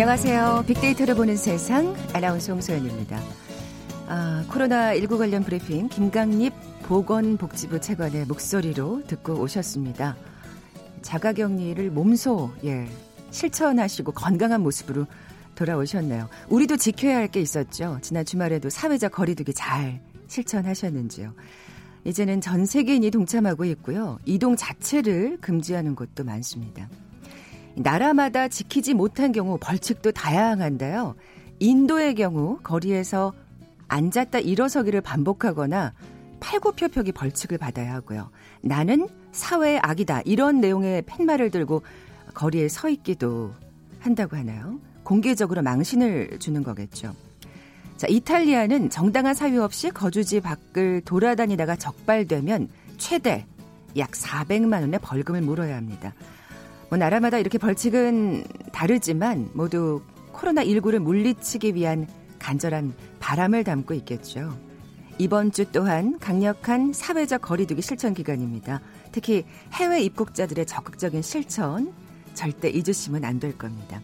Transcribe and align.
안녕하세요. 0.00 0.62
빅데이터를 0.68 1.16
보는 1.16 1.36
세상 1.36 1.92
아나운서 2.12 2.52
홍소연입니다. 2.52 3.20
아, 4.06 4.44
코로나19 4.48 5.18
관련 5.18 5.42
브리핑 5.42 5.88
김강립 5.88 6.52
보건복지부 6.84 7.80
차관의 7.80 8.26
목소리로 8.26 9.02
듣고 9.08 9.32
오셨습니다. 9.40 10.16
자가격리를 11.02 11.90
몸소 11.90 12.52
예, 12.64 12.86
실천하시고 13.32 14.12
건강한 14.12 14.60
모습으로 14.62 15.06
돌아오셨네요. 15.56 16.28
우리도 16.48 16.76
지켜야 16.76 17.16
할 17.16 17.26
게 17.26 17.40
있었죠. 17.40 17.98
지난 18.00 18.24
주말에도 18.24 18.70
사회적 18.70 19.10
거리두기 19.10 19.52
잘 19.52 20.00
실천하셨는지요. 20.28 21.34
이제는 22.04 22.40
전 22.40 22.66
세계인이 22.66 23.10
동참하고 23.10 23.64
있고요. 23.64 24.20
이동 24.26 24.54
자체를 24.54 25.38
금지하는 25.40 25.96
곳도 25.96 26.22
많습니다. 26.22 26.88
나라마다 27.80 28.48
지키지 28.48 28.94
못한 28.94 29.32
경우 29.32 29.58
벌칙도 29.60 30.12
다양한데요. 30.12 31.14
인도의 31.60 32.14
경우 32.14 32.58
거리에서 32.62 33.32
앉았다 33.88 34.40
일어서기를 34.40 35.00
반복하거나 35.00 35.92
팔굽혀펴기 36.40 37.12
벌칙을 37.12 37.58
받아야 37.58 37.94
하고요. 37.94 38.30
나는 38.60 39.08
사회의 39.32 39.78
악이다. 39.82 40.22
이런 40.24 40.60
내용의 40.60 41.02
팻말을 41.02 41.50
들고 41.50 41.82
거리에 42.34 42.68
서 42.68 42.88
있기도 42.88 43.52
한다고 44.00 44.36
하나요? 44.36 44.78
공개적으로 45.02 45.62
망신을 45.62 46.38
주는 46.38 46.62
거겠죠. 46.62 47.14
자, 47.96 48.06
이탈리아는 48.08 48.90
정당한 48.90 49.34
사유 49.34 49.62
없이 49.62 49.90
거주지 49.90 50.40
밖을 50.40 51.00
돌아다니다가 51.04 51.74
적발되면 51.76 52.68
최대 52.96 53.44
약 53.96 54.12
400만 54.12 54.82
원의 54.82 55.00
벌금을 55.00 55.40
물어야 55.40 55.76
합니다. 55.76 56.14
뭐 56.88 56.98
나라마다 56.98 57.38
이렇게 57.38 57.58
벌칙은 57.58 58.44
다르지만 58.72 59.50
모두 59.52 60.02
코로나19를 60.32 60.98
물리치기 60.98 61.74
위한 61.74 62.06
간절한 62.38 62.94
바람을 63.18 63.64
담고 63.64 63.94
있겠죠. 63.94 64.56
이번 65.18 65.50
주 65.50 65.64
또한 65.72 66.18
강력한 66.18 66.92
사회적 66.92 67.42
거리두기 67.42 67.82
실천 67.82 68.14
기간입니다. 68.14 68.80
특히 69.10 69.44
해외 69.72 70.00
입국자들의 70.02 70.64
적극적인 70.64 71.22
실천 71.22 71.92
절대 72.34 72.68
잊으시면 72.70 73.24
안 73.24 73.40
될 73.40 73.58
겁니다. 73.58 74.00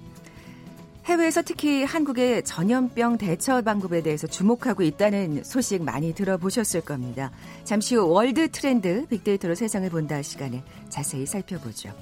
해외에서 1.05 1.43
특히 1.43 1.85
한국의 1.85 2.45
전염병 2.45 3.19
대처 3.19 3.61
방법에 3.61 4.03
대해서 4.03 4.27
주목하고 4.27 4.83
있다는 4.83 5.45
소식 5.45 5.83
많이 5.85 6.15
들어보셨을 6.15 6.81
겁니다. 6.81 7.31
잠시 7.63 7.95
후 7.95 8.09
World 8.09 8.51
트렌드 8.51 9.07
빅데이터로 9.09 9.55
세상을 9.55 9.89
본다 9.91 10.21
시간에 10.23 10.65
자세히 10.89 11.27
살펴보죠. 11.27 11.93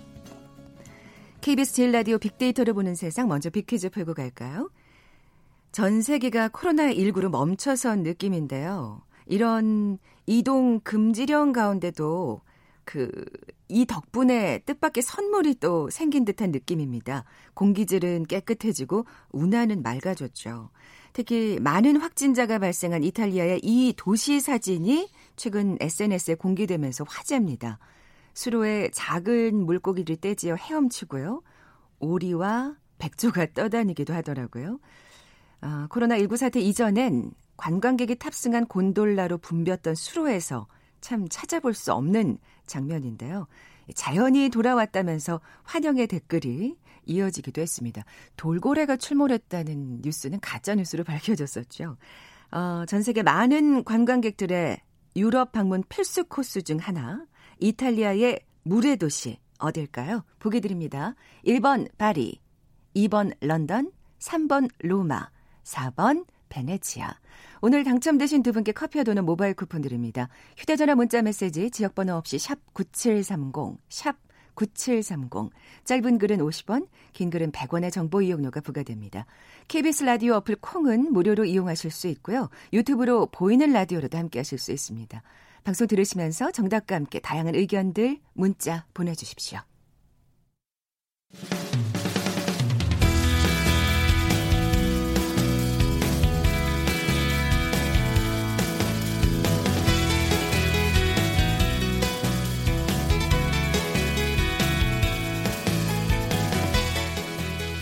KBS 1.43 1.73
제일 1.73 1.91
라디오 1.91 2.19
빅데이터를 2.19 2.73
보는 2.73 2.95
세상 2.95 3.27
먼저 3.27 3.51
big퀴즈 3.51 3.91
풀고 3.91 4.15
갈까요? 4.15 4.71
전 5.73 6.01
세계가 6.01 6.51
코로나19로 6.51 7.31
멈춰선 7.31 8.05
느낌인데요. 8.05 9.03
이런 9.27 9.99
이동 10.27 10.79
금지령 10.79 11.53
가운데도 11.53 12.43
그, 12.85 13.11
이 13.69 13.87
덕분에 13.87 14.61
뜻밖의 14.67 15.03
선물이 15.03 15.57
또 15.57 15.91
생긴 15.91 16.25
듯한 16.25 16.53
느낌입니다. 16.53 17.25
공기질은 17.55 18.27
깨끗해지고 18.27 19.05
운하는 19.33 19.83
맑아졌죠. 19.83 20.71
특히 21.13 21.59
많은 21.61 21.97
확진자가 21.97 22.61
발생한 22.61 23.03
이탈리아의 23.03 23.61
이 23.65 23.95
도시 23.97 24.39
사진이 24.39 25.11
최근 25.35 25.77
SNS에 25.81 26.37
공개되면서 26.37 27.05
화제입니다. 27.09 27.81
수로에 28.35 28.91
작은 28.93 29.65
물고기를 29.67 30.17
떼지어 30.17 30.57
헤엄치고요. 30.57 31.43
오리와 31.99 32.77
백조가 32.99 33.53
떠다니기도 33.55 34.15
하더라고요. 34.15 34.79
아, 35.61 35.87
코로나19 35.91 36.37
사태 36.37 36.61
이전엔 36.61 37.33
관광객이 37.57 38.17
탑승한 38.17 38.67
곤돌라로 38.67 39.39
붐볐던 39.39 39.95
수로에서 39.95 40.67
참 41.01 41.29
찾아볼 41.29 41.75
수 41.75 41.93
없는 41.93 42.39
장면인데요. 42.67 43.47
자연이 43.95 44.49
돌아왔다면서 44.49 45.41
환영의 45.65 46.07
댓글이 46.07 46.77
이어지기도 47.05 47.61
했습니다. 47.61 48.05
돌고래가 48.37 48.97
출몰했다는 48.97 50.03
뉴스는 50.03 50.41
가짜 50.41 50.75
뉴스로 50.75 51.05
밝혀졌었죠. 51.05 51.97
어, 52.53 52.85
전 52.87 53.03
세계 53.03 53.23
많은 53.23 53.85
관광객들의 53.85 54.81
유럽 55.17 55.53
방문 55.53 55.83
필수 55.89 56.25
코스 56.25 56.63
중 56.63 56.79
하나, 56.79 57.25
이탈리아의 57.63 58.41
물의 58.65 58.97
도시 58.97 59.39
어딜까요? 59.59 60.25
보기 60.41 60.61
드립니다. 60.61 61.15
1번 61.47 61.89
파리, 61.97 62.41
2번 62.97 63.33
런던, 63.41 63.93
3번 64.19 64.69
로마, 64.81 65.31
4번 65.63 66.27
베네치아. 66.49 67.15
오늘 67.61 67.85
당첨되신 67.85 68.43
두 68.43 68.53
분께 68.53 68.73
커피와 68.73 69.05
도는 69.05 69.25
모바일 69.25 69.55
쿠폰 69.55 69.81
드립니다. 69.81 70.29
휴대전화 70.57 70.97
문자 70.97 71.23
메시지 71.23 71.71
지역번호 71.71 72.15
없이 72.15 72.39
샵 72.39 72.59
9730, 72.75 73.79
샵 73.89 74.17
9730. 74.55 75.51
짧은 75.85 76.19
글은 76.19 76.39
50원, 76.39 76.89
긴 77.13 77.31
글은 77.31 77.53
100원의 77.53 77.93
정보 77.93 78.21
이용료가 78.21 78.61
부과됩니다. 78.61 79.27
KBS 79.69 80.03
라디오 80.03 80.35
어플 80.35 80.57
콩은 80.57 81.13
무료로 81.13 81.45
이용하실 81.45 81.93
수 81.93 82.09
있고요. 82.09 82.51
유튜브로 82.73 83.27
보이는 83.27 83.73
라디오로도 83.73 84.19
함께 84.19 84.41
하실 84.41 84.59
수 84.59 84.73
있습니다. 84.73 85.23
방송 85.65 85.87
들으시면서 85.87 86.51
정답과 86.51 86.97
함께 86.97 87.21
다양한 87.21 87.55
의견들 87.55 88.19
문자 88.35 88.85
보내주십시오. 88.95 89.61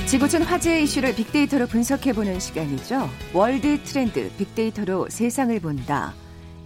지구촌 0.06 0.42
화제 0.42 0.82
이슈를 0.82 1.14
빅데이터로 1.14 1.68
분석해보는 1.68 2.40
시간이죠. 2.40 3.08
월드 3.32 3.80
트렌드 3.84 4.28
빅데이터로 4.38 5.08
세상을 5.08 5.60
본다. 5.60 6.12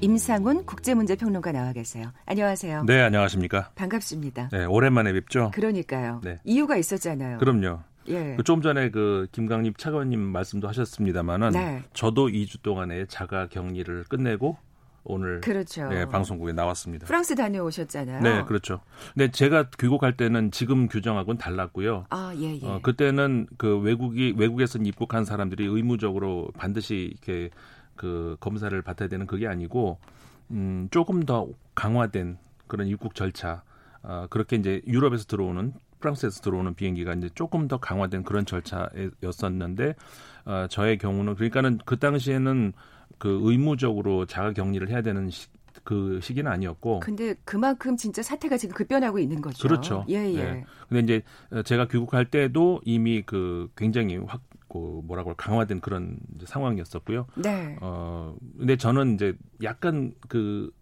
임상훈 0.04 0.66
국제문제평론가 0.66 1.52
나와 1.52 1.72
계세요. 1.72 2.12
안녕하세요. 2.26 2.84
네, 2.84 3.00
안녕하십니까. 3.00 3.70
반갑습니다. 3.74 4.50
네, 4.52 4.66
오랜만에 4.66 5.14
뵙죠. 5.14 5.50
그러니까요. 5.54 6.20
네. 6.22 6.40
이유가 6.44 6.76
있었잖아요. 6.76 7.38
그럼요. 7.38 7.80
예. 8.08 8.36
그좀 8.36 8.60
전에 8.60 8.90
그 8.90 9.26
김강립 9.32 9.78
차관님 9.78 10.20
말씀도 10.20 10.68
하셨습니다만은 10.68 11.50
네. 11.52 11.82
저도 11.94 12.28
2주 12.28 12.60
동안의 12.60 13.06
자가 13.08 13.48
격리를 13.48 14.04
끝내고 14.10 14.58
오늘 15.04 15.40
그렇죠. 15.40 15.88
네, 15.88 16.04
방송국에 16.04 16.52
나왔습니다. 16.52 17.06
프랑스 17.06 17.34
다녀오셨잖아요. 17.34 18.20
네, 18.20 18.44
그렇죠. 18.44 18.80
근데 19.14 19.30
제가 19.30 19.70
귀국할 19.78 20.18
때는 20.18 20.50
지금 20.50 20.86
규정하고는 20.86 21.38
달랐고요. 21.38 22.04
아, 22.10 22.34
예, 22.36 22.58
예. 22.60 22.66
어, 22.66 22.80
그때는 22.82 23.46
그 23.56 23.78
외국이 23.78 24.34
외국에서 24.36 24.78
입국한 24.78 25.24
사람들이 25.24 25.64
의무적으로 25.64 26.50
반드시 26.58 27.10
이렇게 27.10 27.48
그 27.96 28.36
검사를 28.40 28.80
받아야 28.82 29.08
되는 29.08 29.26
그게 29.26 29.46
아니고 29.46 29.98
음, 30.50 30.88
조금 30.90 31.24
더 31.24 31.48
강화된 31.74 32.38
그런 32.66 32.88
입국 32.88 33.14
절차 33.14 33.62
어, 34.02 34.26
그렇게 34.30 34.56
이제 34.56 34.82
유럽에서 34.86 35.24
들어오는 35.24 35.72
프랑스에서 36.00 36.42
들어오는 36.42 36.74
비행기가 36.74 37.14
이제 37.14 37.30
조금 37.34 37.66
더 37.66 37.78
강화된 37.78 38.24
그런 38.24 38.44
절차였었는데 38.44 39.94
어, 40.44 40.66
저의 40.68 40.98
경우는 40.98 41.34
그러니까는 41.34 41.78
그 41.86 41.98
당시에는 41.98 42.74
그 43.18 43.40
의무적으로 43.42 44.26
자가 44.26 44.52
격리를 44.52 44.88
해야 44.90 45.00
되는 45.00 45.30
시, 45.30 45.48
그 45.82 46.20
시기는 46.22 46.50
아니었고. 46.50 47.00
근데 47.00 47.34
그만큼 47.44 47.96
진짜 47.96 48.22
사태가 48.22 48.58
지금 48.58 48.74
급변하고 48.74 49.18
있는 49.18 49.40
거죠. 49.40 49.66
그렇죠. 49.66 50.04
예, 50.10 50.30
예. 50.32 50.36
네. 50.36 50.64
근데 50.88 51.02
이제 51.02 51.62
제가 51.64 51.86
귀국할 51.88 52.26
때도 52.26 52.80
이미 52.84 53.22
그 53.22 53.70
굉장히 53.76 54.16
확, 54.16 54.42
그 54.74 55.00
뭐라고 55.04 55.32
강화된 55.36 55.80
그런 55.80 56.18
상황이었었고요. 56.44 57.26
네. 57.36 57.76
어, 57.80 58.34
근데 58.58 58.76
저는 58.76 59.14
이제 59.14 59.32
약간 59.62 60.12
그 60.28 60.72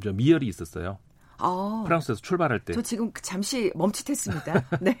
미열이 0.00 0.46
있었어요. 0.46 0.98
어. 1.40 1.82
프랑스에서 1.84 2.20
출발할 2.20 2.60
때. 2.60 2.72
저 2.74 2.80
지금 2.80 3.10
잠시 3.20 3.72
멈칫했습니다. 3.74 4.64
네. 4.80 4.96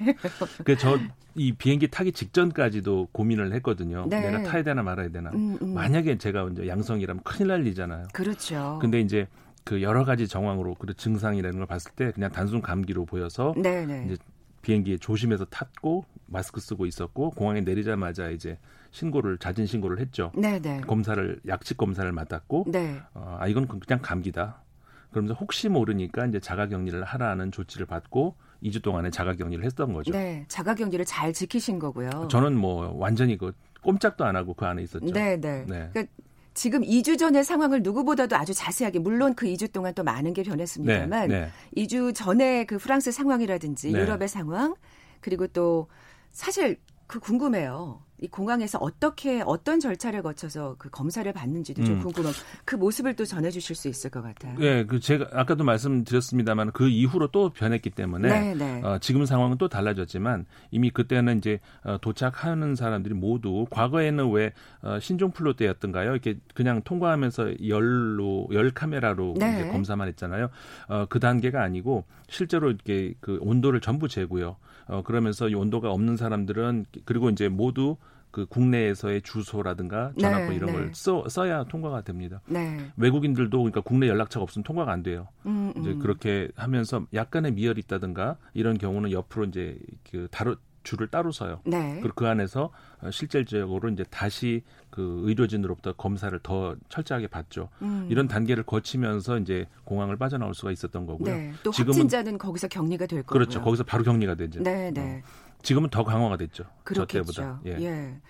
그저 0.64 0.98
이 1.36 1.52
비행기 1.52 1.88
타기 1.88 2.10
직전까지도 2.10 3.10
고민을 3.12 3.52
했거든요. 3.54 4.06
네. 4.08 4.20
내가 4.20 4.42
타야 4.42 4.64
되나 4.64 4.82
말아야 4.82 5.10
되나. 5.10 5.30
음, 5.30 5.56
음. 5.62 5.74
만약에 5.74 6.18
제가 6.18 6.48
이제 6.52 6.66
양성이라면 6.66 7.22
큰일 7.22 7.48
날 7.48 7.60
일이잖아요. 7.60 8.08
그렇죠. 8.12 8.78
근데 8.80 9.00
이제 9.00 9.28
그 9.62 9.80
여러 9.80 10.04
가지 10.04 10.26
정황으로 10.26 10.74
그 10.74 10.92
증상이라는 10.92 11.58
걸 11.58 11.66
봤을 11.66 11.92
때 11.92 12.10
그냥 12.10 12.32
단순 12.32 12.62
감기로 12.62 13.04
보여서 13.04 13.54
네네. 13.56 13.86
네. 13.86 14.04
이제 14.06 14.16
비행기에 14.62 14.98
조심해서 14.98 15.44
탔고 15.46 16.04
마스크 16.26 16.60
쓰고 16.60 16.86
있었고 16.86 17.30
공항에 17.30 17.60
내리자마자 17.60 18.30
이제 18.30 18.58
신고를 18.90 19.38
자진 19.38 19.66
신고를 19.66 19.98
했죠. 20.00 20.32
네네. 20.34 20.58
네. 20.60 20.80
검사를 20.80 21.40
약식 21.46 21.76
검사를 21.76 22.10
맡았고 22.10 22.66
네. 22.68 23.00
어, 23.14 23.36
아 23.40 23.46
이건 23.48 23.66
그냥 23.66 24.00
감기다. 24.02 24.62
그러면서 25.10 25.34
혹시 25.34 25.68
모르니까 25.68 26.26
이제 26.26 26.38
자가 26.38 26.68
격리를 26.68 27.02
하라는 27.02 27.50
조치를 27.50 27.86
받고 27.86 28.36
2주 28.62 28.82
동안에 28.82 29.10
자가격리를 29.10 29.64
했던 29.64 29.92
거죠. 29.92 30.12
네, 30.12 30.44
자가격리를 30.48 31.04
잘 31.04 31.32
지키신 31.32 31.78
거고요. 31.78 32.28
저는 32.30 32.56
뭐 32.56 32.92
완전히 32.96 33.38
그 33.38 33.52
꼼짝도 33.82 34.24
안 34.24 34.36
하고 34.36 34.54
그 34.54 34.66
안에 34.66 34.82
있었죠. 34.82 35.06
네, 35.06 35.40
네. 35.40 35.64
네. 35.66 35.88
그러니까 35.92 36.12
지금 36.58 36.82
2주 36.82 37.16
전의 37.16 37.44
상황을 37.44 37.84
누구보다도 37.84 38.34
아주 38.34 38.52
자세하게 38.52 38.98
물론 38.98 39.36
그 39.36 39.46
2주 39.46 39.72
동안 39.72 39.94
또 39.94 40.02
많은 40.02 40.32
게 40.32 40.42
변했습니다만 40.42 41.28
네, 41.28 41.40
네. 41.40 41.84
2주 41.86 42.12
전에 42.12 42.64
그 42.64 42.78
프랑스 42.78 43.12
상황이라든지 43.12 43.92
네. 43.92 44.00
유럽의 44.00 44.26
상황 44.26 44.74
그리고 45.20 45.46
또 45.46 45.86
사실 46.32 46.80
그 47.06 47.20
궁금해요. 47.20 48.02
이 48.20 48.26
공항에서 48.26 48.78
어떻게 48.78 49.42
어떤 49.46 49.78
절차를 49.78 50.22
거쳐서 50.22 50.74
그 50.78 50.90
검사를 50.90 51.30
받는지도 51.32 51.84
좀 51.84 51.96
음. 51.96 52.00
궁금한 52.00 52.32
그 52.64 52.74
모습을 52.74 53.14
또 53.14 53.24
전해주실 53.24 53.76
수 53.76 53.88
있을 53.88 54.10
것 54.10 54.22
같아요. 54.22 54.58
네, 54.58 54.84
그 54.84 54.98
제가 54.98 55.28
아까도 55.32 55.62
말씀드렸습니다만 55.64 56.72
그 56.72 56.88
이후로 56.88 57.28
또 57.28 57.50
변했기 57.50 57.90
때문에 57.90 58.28
네, 58.28 58.54
네. 58.54 58.82
어, 58.82 58.98
지금 58.98 59.24
상황은 59.24 59.58
또 59.58 59.68
달라졌지만 59.68 60.46
이미 60.70 60.90
그때는 60.90 61.38
이제 61.38 61.60
어, 61.84 61.98
도착하는 62.00 62.74
사람들이 62.74 63.14
모두 63.14 63.66
과거에는 63.70 64.32
왜 64.32 64.52
어, 64.82 64.98
신종플루 64.98 65.54
때였던가요? 65.54 66.10
이렇게 66.10 66.38
그냥 66.54 66.82
통과하면서 66.82 67.68
열로 67.68 68.48
열 68.52 68.72
카메라로 68.72 69.34
네. 69.38 69.68
검사만 69.70 70.08
했잖아요. 70.08 70.48
어, 70.88 71.06
그 71.08 71.20
단계가 71.20 71.62
아니고 71.62 72.04
실제로 72.28 72.70
이렇게 72.70 73.14
그 73.20 73.38
온도를 73.40 73.80
전부 73.80 74.08
재고요. 74.08 74.56
어, 74.88 75.02
그러면서 75.02 75.48
이 75.48 75.54
온도가 75.54 75.90
없는 75.92 76.16
사람들은 76.16 76.86
그리고 77.04 77.30
이제 77.30 77.48
모두 77.48 77.96
그 78.30 78.46
국내에서의 78.46 79.22
주소라든가 79.22 80.12
전화번호 80.18 80.50
네, 80.50 80.56
이런 80.56 80.66
네. 80.70 80.72
걸 80.76 80.94
써, 80.94 81.26
써야 81.28 81.64
통과가 81.64 82.02
됩니다. 82.02 82.40
네. 82.46 82.78
외국인들도 82.96 83.56
그러니까 83.56 83.80
국내 83.80 84.06
연락처가 84.08 84.42
없으면 84.42 84.64
통과가 84.64 84.92
안 84.92 85.02
돼요. 85.02 85.28
음, 85.46 85.72
음. 85.76 85.80
이제 85.80 85.94
그렇게 85.94 86.48
하면서 86.54 87.06
약간의 87.14 87.52
미열이 87.52 87.80
있다든가 87.84 88.36
이런 88.54 88.76
경우는 88.76 89.12
옆으로 89.12 89.44
이제 89.46 89.78
그 90.10 90.28
다루 90.30 90.56
줄을 90.88 91.06
따로 91.08 91.30
서요. 91.32 91.60
네. 91.64 91.98
그리고 92.00 92.14
그 92.14 92.26
안에서 92.26 92.70
실질적으로 93.12 93.90
이제 93.90 94.04
다시 94.04 94.62
그 94.88 95.20
의료진으로부터 95.24 95.92
검사를 95.92 96.36
더 96.42 96.76
철저하게 96.88 97.26
받죠. 97.26 97.68
음. 97.82 98.06
이런 98.08 98.26
단계를 98.26 98.64
거치면서 98.64 99.38
이제 99.38 99.66
공항을 99.84 100.16
빠져나올 100.16 100.54
수가 100.54 100.72
있었던 100.72 101.04
거고요. 101.04 101.34
네. 101.34 101.52
또 101.62 101.70
지금은, 101.70 101.94
확진자는 101.94 102.38
거기서 102.38 102.68
격리가 102.68 103.04
될 103.04 103.22
거고요. 103.22 103.38
그렇죠. 103.38 103.60
거기서 103.60 103.84
바로 103.84 104.02
격리가 104.02 104.36
되죠. 104.36 104.62
네, 104.62 104.90
네. 104.90 105.22
어. 105.22 105.58
지금은 105.60 105.90
더 105.90 106.04
강화가 106.04 106.38
됐죠. 106.38 106.64
그렇겠죠. 106.84 107.32
저 107.32 107.42
때보다. 107.42 107.60
예. 107.66 107.84
예. 107.84 108.20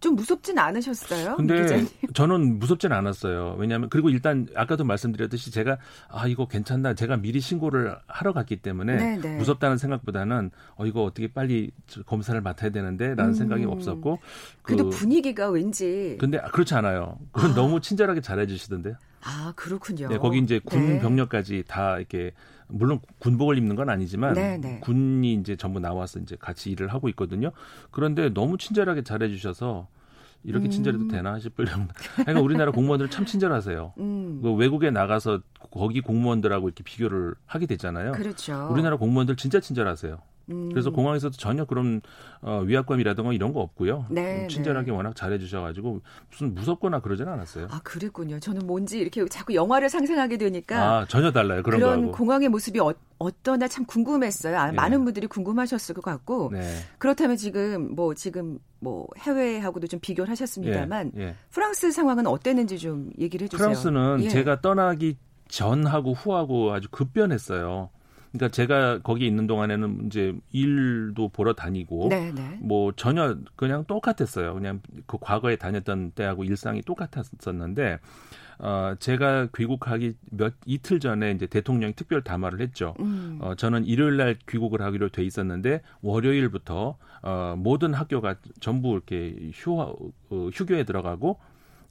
좀 0.00 0.14
무섭진 0.14 0.58
않으셨어요? 0.58 1.36
근데 1.36 1.84
저는 2.12 2.58
무섭진 2.58 2.92
않았어요. 2.92 3.56
왜냐하면 3.58 3.88
그리고 3.88 4.10
일단 4.10 4.46
아까도 4.54 4.84
말씀드렸듯이 4.84 5.50
제가 5.50 5.78
아 6.08 6.26
이거 6.26 6.46
괜찮다. 6.46 6.94
제가 6.94 7.16
미리 7.16 7.40
신고를 7.40 7.96
하러 8.06 8.32
갔기 8.32 8.56
때문에 8.56 8.96
네네. 8.96 9.18
네. 9.20 9.36
무섭다는 9.38 9.78
생각보다는 9.78 10.50
어 10.76 10.86
이거 10.86 11.02
어떻게 11.02 11.28
빨리 11.28 11.70
검사를 12.04 12.38
맡아야 12.40 12.70
되는데라는 12.70 13.30
음. 13.30 13.34
생각이 13.34 13.64
없었고. 13.64 14.18
그, 14.62 14.72
래도 14.72 14.90
분위기가 14.90 15.48
왠지. 15.48 16.16
근데 16.20 16.40
그렇지 16.52 16.74
않아요. 16.74 17.18
그건 17.32 17.52
아. 17.52 17.54
너무 17.54 17.80
친절하게 17.80 18.20
잘해주시던데요. 18.20 18.94
아 19.22 19.52
그렇군요. 19.56 20.08
네, 20.08 20.18
거기 20.18 20.38
이제 20.38 20.60
군 20.64 20.86
네. 20.86 21.00
병력까지 21.00 21.64
다 21.66 21.96
이렇게 21.96 22.32
물론 22.68 23.00
군복을 23.18 23.58
입는 23.58 23.76
건 23.76 23.88
아니지만 23.88 24.34
네네. 24.34 24.58
네. 24.58 24.80
군이 24.80 25.34
이제 25.34 25.56
전부 25.56 25.80
나와서 25.80 26.18
이제 26.18 26.36
같이 26.38 26.70
일을 26.70 26.88
하고 26.88 27.08
있거든요. 27.10 27.52
그런데 27.90 28.28
너무 28.28 28.58
친절하게 28.58 29.02
잘해 29.02 29.28
주셔서 29.28 29.88
이렇게 30.44 30.68
친절해도 30.68 31.04
음. 31.04 31.08
되나 31.08 31.38
싶을 31.40 31.66
정도. 31.66 31.92
그러니까 32.14 32.40
우리나라 32.40 32.70
공무원들 32.70 33.10
참 33.10 33.24
친절하세요. 33.26 33.94
음. 33.98 34.40
그 34.42 34.52
외국에 34.52 34.90
나가서 34.90 35.40
거기 35.72 36.00
공무원들하고 36.00 36.68
이렇게 36.68 36.84
비교를 36.84 37.34
하게 37.46 37.66
되잖아요. 37.66 38.12
그렇죠. 38.12 38.68
우리나라 38.70 38.96
공무원들 38.96 39.36
진짜 39.36 39.58
친절하세요. 39.58 40.18
음. 40.50 40.68
그래서 40.70 40.90
공항에서도 40.90 41.36
전혀 41.36 41.64
그런 41.64 42.00
어, 42.40 42.60
위압감이라든가 42.64 43.32
이런 43.32 43.52
거 43.52 43.60
없고요. 43.60 44.06
네, 44.10 44.42
음, 44.42 44.48
친절하게 44.48 44.90
네. 44.90 44.96
워낙 44.96 45.16
잘해주셔가지고 45.16 46.00
무슨 46.30 46.54
무섭거나 46.54 47.00
그러지는 47.00 47.32
않았어요. 47.32 47.68
아 47.70 47.80
그랬군요. 47.82 48.38
저는 48.38 48.66
뭔지 48.66 48.98
이렇게 48.98 49.24
자꾸 49.26 49.54
영화를 49.54 49.88
상상하게 49.88 50.36
되니까 50.36 51.00
아 51.00 51.06
전혀 51.06 51.32
달라요. 51.32 51.62
그런, 51.62 51.80
그런. 51.80 52.12
공항의 52.12 52.48
모습이 52.48 52.78
어, 52.80 52.94
어떠나 53.18 53.66
참 53.68 53.84
궁금했어요. 53.86 54.58
아, 54.58 54.66
네. 54.70 54.72
많은 54.72 55.04
분들이 55.04 55.26
궁금하셨을 55.26 55.94
것 55.94 56.04
같고 56.04 56.50
네. 56.52 56.76
그렇다면 56.98 57.36
지금 57.36 57.94
뭐 57.94 58.14
지금 58.14 58.58
뭐 58.78 59.08
해외하고도 59.18 59.86
좀 59.88 60.00
비교를 60.00 60.30
하셨습니다만 60.30 61.12
예, 61.16 61.20
예. 61.22 61.34
프랑스 61.50 61.90
상황은 61.90 62.26
어땠는지 62.26 62.78
좀 62.78 63.10
얘기를 63.18 63.46
해주세요. 63.46 63.66
프랑스는 63.66 64.22
예. 64.22 64.28
제가 64.28 64.60
떠나기 64.60 65.16
전하고 65.48 66.12
후하고 66.12 66.72
아주 66.72 66.88
급변했어요. 66.90 67.90
그러니까 68.36 68.48
제가 68.48 69.00
거기 69.00 69.26
있는 69.26 69.46
동안에는 69.46 70.06
이제 70.06 70.34
일도 70.52 71.30
보러 71.30 71.54
다니고 71.54 72.08
네네. 72.10 72.32
네. 72.32 72.58
뭐 72.60 72.92
전혀 72.92 73.36
그냥 73.56 73.84
똑같았어요. 73.84 74.54
그냥 74.54 74.80
그 75.06 75.16
과거에 75.20 75.56
다녔던 75.56 76.12
때하고 76.12 76.44
일상이 76.44 76.82
똑같았었는데 76.82 77.98
어 78.58 78.94
제가 78.98 79.48
귀국하기 79.54 80.14
몇 80.30 80.54
이틀 80.64 81.00
전에 81.00 81.32
이제 81.32 81.46
대통령이 81.46 81.94
특별 81.94 82.22
담화를 82.22 82.60
했죠. 82.60 82.94
음. 83.00 83.38
어 83.40 83.54
저는 83.54 83.84
일요일 83.84 84.16
날 84.16 84.36
귀국을 84.48 84.82
하기로 84.82 85.10
돼 85.10 85.24
있었는데 85.24 85.82
월요일부터 86.02 86.96
어 87.22 87.54
모든 87.58 87.94
학교가 87.94 88.36
전부 88.60 88.92
이렇게 88.92 89.50
휴 89.52 89.80
어, 89.80 89.96
휴교에 90.30 90.84
들어가고 90.84 91.38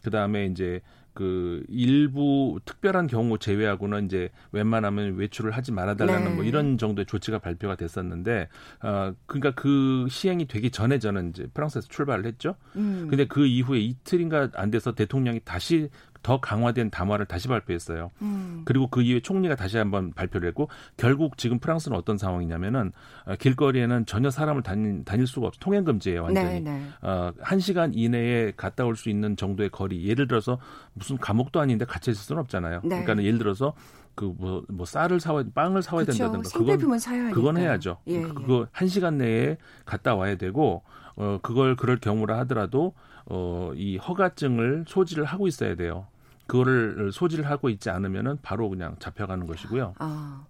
그 0.04 0.12
다음에 0.12 0.46
이제 0.46 0.82
그 1.16 1.64
일부 1.70 2.60
특별한 2.66 3.08
경우 3.08 3.40
제외하고는 3.40 4.06
이제 4.06 4.30
웬만하면 4.52 5.16
외출을 5.16 5.52
하지 5.52 5.72
말아달라는 5.72 6.22
뭐 6.22 6.30
네. 6.30 6.36
뭐 6.36 6.44
이런 6.44 6.78
정도의 6.78 7.06
조치가 7.06 7.40
발표가 7.40 7.76
됐었는데 7.76 8.50
어 8.84 9.14
그러니까 9.26 9.52
그 9.52 10.08
시행이 10.10 10.48
되기 10.48 10.70
전에 10.70 11.00
저는 11.00 11.30
이제 11.30 11.48
프랑스에서 11.54 11.88
출발을 11.88 12.26
했죠. 12.26 12.56
음. 12.76 13.08
근데 13.10 13.26
그 13.26 13.46
이후에 13.46 13.80
이틀인가 13.80 14.50
안 14.56 14.70
돼서 14.70 14.94
대통령이 14.94 15.40
다시 15.46 15.90
더 16.26 16.40
강화된 16.40 16.90
담화를 16.90 17.28
다시 17.28 17.48
발표했어요. 17.48 18.10
음. 18.24 18.64
그리고 18.66 18.88
그 18.88 19.04
이후에 19.04 19.20
총리가 19.20 19.56
다시 19.56 19.78
한번 19.78 20.12
발표를 20.12 20.48
했고 20.48 20.70
결국 20.98 21.38
지금 21.38 21.60
프랑스는 21.60 21.96
어떤 21.96 22.18
상황이냐면은 22.18 22.94
어, 23.28 23.36
길거리에는 23.36 24.08
전혀 24.08 24.32
사람을 24.32 24.64
다닐, 24.64 25.06
다닐 25.06 25.28
수가 25.28 25.46
없어 25.46 25.60
통행 25.60 25.84
금지예요 25.84 26.24
완전히. 26.24 26.62
네, 26.62 26.72
네. 26.80 26.88
어, 27.04 27.32
한 27.40 27.60
시간 27.60 27.94
이내에 27.94 28.54
갔다 28.58 28.86
올 28.86 28.96
수 28.96 29.10
있는 29.12 29.36
정도의 29.36 29.70
거리. 29.70 30.08
예를 30.08 30.28
들어서 30.28 30.58
무슨 30.94 31.18
감옥도 31.18 31.60
아닌데 31.60 31.86
갇혀 31.86 32.10
있을 32.12 32.24
수는 32.24 32.40
없잖아요. 32.42 32.80
네. 32.84 33.04
그러니까 33.04 33.24
예를 33.24 33.38
들어서 33.38 33.74
그뭐뭐 34.16 34.86
쌀을 34.86 35.20
사와 35.20 35.44
빵을 35.54 35.84
사와야 35.84 36.06
그쵸, 36.06 36.32
된다든가 36.32 36.78
그건 36.78 36.98
사야 36.98 37.30
그건 37.30 37.58
해야죠. 37.58 37.98
예, 38.08 38.22
그거 38.22 38.62
예. 38.62 38.66
한 38.72 38.88
시간 38.88 39.20
내에 39.20 39.58
갔다 39.86 40.16
와야 40.16 40.38
되고 40.38 40.82
어 41.18 41.38
그걸 41.44 41.76
그럴 41.76 41.98
경우라 42.00 42.40
하더라도 42.40 42.94
어이 43.26 43.98
허가증을 43.98 44.86
소지를 44.88 45.26
하고 45.26 45.48
있어야 45.48 45.76
돼요. 45.76 46.08
그거를 46.48 47.12
소지를 47.12 47.50
하고 47.50 47.70
있지 47.70 47.90
않으면은 47.90 48.38
바로 48.42 48.70
그냥 48.70 48.96
잡혀가는 49.00 49.46
것이고요. 49.48 49.96
아. 50.00 50.46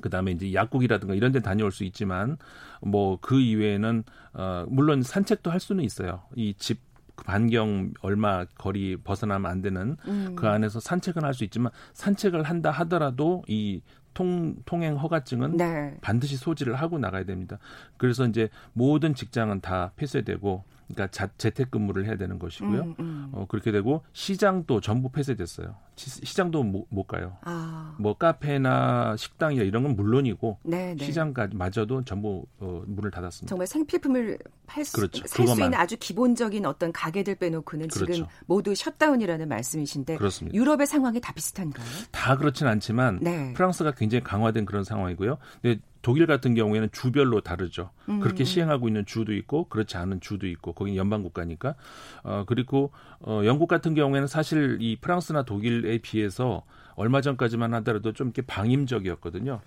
그다음에 0.00 0.30
이제 0.32 0.52
약국이라든가 0.54 1.14
이런 1.14 1.32
데 1.32 1.40
다녀올 1.40 1.72
수 1.72 1.82
있지만 1.84 2.36
뭐 2.82 3.18
그 3.20 3.40
이외에는 3.40 4.04
어 4.34 4.64
물론 4.68 5.02
산책도 5.02 5.50
할 5.50 5.58
수는 5.60 5.82
있어요. 5.84 6.22
이집 6.36 6.80
반경 7.26 7.94
얼마 8.02 8.44
거리 8.44 8.96
벗어나면 8.96 9.50
안 9.50 9.60
되는 9.60 9.96
음. 10.06 10.36
그 10.36 10.46
안에서 10.46 10.78
산책은 10.78 11.24
할 11.24 11.34
수 11.34 11.42
있지만 11.44 11.72
산책을 11.94 12.44
한다 12.44 12.70
하더라도 12.70 13.42
이 13.48 13.82
통, 14.14 14.54
통행 14.66 14.96
허가증은 14.96 15.56
네. 15.56 15.96
반드시 16.00 16.36
소지를 16.36 16.74
하고 16.76 16.98
나가야 16.98 17.24
됩니다. 17.24 17.58
그래서 17.96 18.26
이제 18.26 18.48
모든 18.72 19.14
직장은 19.14 19.60
다 19.60 19.92
폐쇄되고 19.96 20.64
그러니까 20.88 21.10
자, 21.10 21.28
재택근무를 21.36 22.06
해야 22.06 22.16
되는 22.16 22.38
것이고요. 22.38 22.80
음, 22.82 22.94
음. 22.98 23.28
어, 23.32 23.46
그렇게 23.48 23.70
되고 23.70 24.02
시장도 24.12 24.80
전부 24.80 25.10
폐쇄됐어요. 25.10 25.76
시, 25.96 26.36
장도 26.36 26.62
못, 26.62 26.86
못 26.88 27.04
가요. 27.04 27.36
아. 27.42 27.94
뭐 27.98 28.14
카페나 28.14 29.16
식당이나 29.16 29.64
이런 29.64 29.82
건 29.82 29.96
물론이고 29.96 30.58
네, 30.62 30.94
네. 30.94 31.04
시장까지 31.04 31.56
마저도 31.56 32.04
전부 32.04 32.46
어, 32.58 32.82
문을 32.86 33.10
닫았습니다. 33.10 33.48
정말 33.48 33.66
생필품을 33.66 34.38
팔수 34.66 34.92
그렇죠. 34.94 35.26
살수 35.26 35.52
있는 35.52 35.74
아주 35.74 35.96
기본적인 35.98 36.64
어떤 36.64 36.92
가게들 36.92 37.34
빼놓고는 37.34 37.88
그렇죠. 37.88 38.12
지금 38.12 38.28
모두 38.46 38.74
셧다운이라는 38.74 39.48
말씀이신데 39.48 40.16
그렇습니다. 40.16 40.56
유럽의 40.56 40.86
상황이 40.86 41.20
다 41.20 41.32
비슷한가요? 41.32 41.86
다 42.12 42.36
그렇진 42.36 42.66
않지만 42.66 43.18
네. 43.20 43.52
프랑스가 43.54 43.92
굉장히 43.92 44.22
강화된 44.22 44.64
그런 44.64 44.84
상황이고요. 44.84 45.38
근데 45.60 45.80
독일 46.02 46.26
같은 46.26 46.54
경우에는 46.54 46.90
주별로 46.92 47.40
다르죠. 47.40 47.90
음. 48.08 48.20
그렇게 48.20 48.44
시행하고 48.44 48.88
있는 48.88 49.04
주도 49.04 49.32
있고 49.34 49.64
그렇지 49.64 49.96
않은 49.96 50.20
주도 50.20 50.46
있고 50.46 50.72
거기 50.72 50.96
연방 50.96 51.22
국가니까. 51.22 51.74
어 52.22 52.44
그리고 52.46 52.92
어 53.20 53.42
영국 53.44 53.68
같은 53.68 53.94
경우에는 53.94 54.26
사실 54.28 54.78
이 54.80 54.96
프랑스나 55.00 55.42
독일에 55.42 55.98
비해서 55.98 56.62
얼마 56.94 57.20
전까지만 57.20 57.74
하더라도 57.74 58.12
좀 58.12 58.28
이렇게 58.28 58.42
방임적이었거든요. 58.42 59.60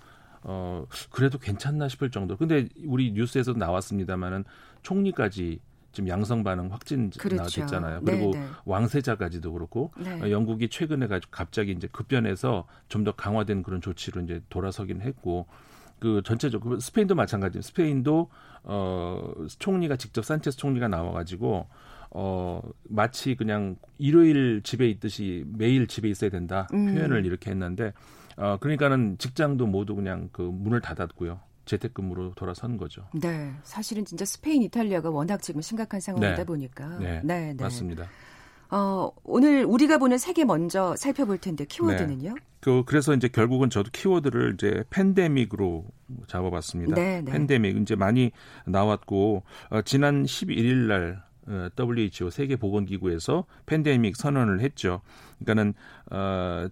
어 0.44 0.86
그래도 1.10 1.38
괜찮나 1.38 1.88
싶을 1.88 2.10
정도. 2.10 2.36
근데 2.36 2.68
우리 2.84 3.12
뉴스에서 3.12 3.52
나왔습니다마는 3.52 4.44
총리까지 4.82 5.60
지금 5.92 6.08
양성 6.08 6.42
반응 6.42 6.72
확진 6.72 7.10
그렇죠. 7.10 7.60
됐잖아요. 7.60 8.00
그리고 8.04 8.32
네네. 8.32 8.46
네. 8.46 8.52
왕세자까지도 8.64 9.52
그렇고 9.52 9.92
네. 9.98 10.22
어, 10.22 10.30
영국이 10.30 10.68
최근에 10.70 11.06
갑자기 11.30 11.72
이제 11.72 11.86
급변해서 11.92 12.66
좀 12.88 13.04
더 13.04 13.12
강화된 13.12 13.62
그런 13.62 13.80
조치로 13.80 14.22
이제 14.22 14.40
돌아서긴 14.48 15.02
했고 15.02 15.46
그 16.02 16.20
전체적으로 16.24 16.80
스페인도 16.80 17.14
마찬가지예요. 17.14 17.62
스페인도 17.62 18.28
어 18.64 19.32
총리가 19.60 19.94
직접 19.94 20.24
산체스 20.24 20.58
총리가 20.58 20.88
나와 20.88 21.12
가지고 21.12 21.68
어 22.10 22.60
마치 22.88 23.36
그냥 23.36 23.76
일요일 23.98 24.62
집에 24.64 24.88
있듯이 24.88 25.44
매일 25.46 25.86
집에 25.86 26.08
있어야 26.08 26.28
된다 26.28 26.66
음. 26.72 26.92
표현을 26.92 27.24
이렇게 27.24 27.52
했는데 27.52 27.92
어 28.36 28.56
그러니까는 28.58 29.16
직장도 29.18 29.68
모두 29.68 29.94
그냥 29.94 30.28
그 30.32 30.42
문을 30.42 30.80
닫았고요. 30.80 31.38
재택근무로 31.66 32.32
돌아선 32.34 32.78
거죠. 32.78 33.06
네, 33.14 33.52
사실은 33.62 34.04
진짜 34.04 34.24
스페인, 34.24 34.62
이탈리아가 34.62 35.10
워낙 35.10 35.40
지금 35.40 35.60
심각한 35.60 36.00
상황이다 36.00 36.34
네. 36.34 36.44
보니까. 36.44 36.98
네, 36.98 37.20
네, 37.22 37.54
네. 37.54 37.62
맞습니다. 37.62 38.08
어, 38.72 39.12
오늘 39.22 39.66
우리가 39.66 39.98
보는 39.98 40.16
세계 40.16 40.46
먼저 40.46 40.96
살펴볼 40.96 41.36
텐데 41.36 41.66
키워드는요? 41.66 42.34
네. 42.34 42.40
그 42.60 42.84
그래서 42.86 43.12
이제 43.12 43.28
결국은 43.28 43.68
저도 43.68 43.90
키워드를 43.92 44.54
이제 44.54 44.82
팬데믹으로 44.88 45.84
잡아봤습니다. 46.26 46.94
네, 46.94 47.20
네. 47.20 47.30
팬데믹 47.30 47.76
이제 47.76 47.94
많이 47.94 48.32
나왔고 48.64 49.42
어, 49.68 49.82
지난 49.82 50.24
11일 50.24 50.86
날 50.86 51.22
어, 51.48 51.68
WHO 51.78 52.30
세계 52.30 52.56
보건기구에서 52.56 53.44
팬데믹 53.66 54.16
선언을 54.16 54.60
했죠. 54.60 55.02
그러니까는 55.40 55.74
어 56.10 56.68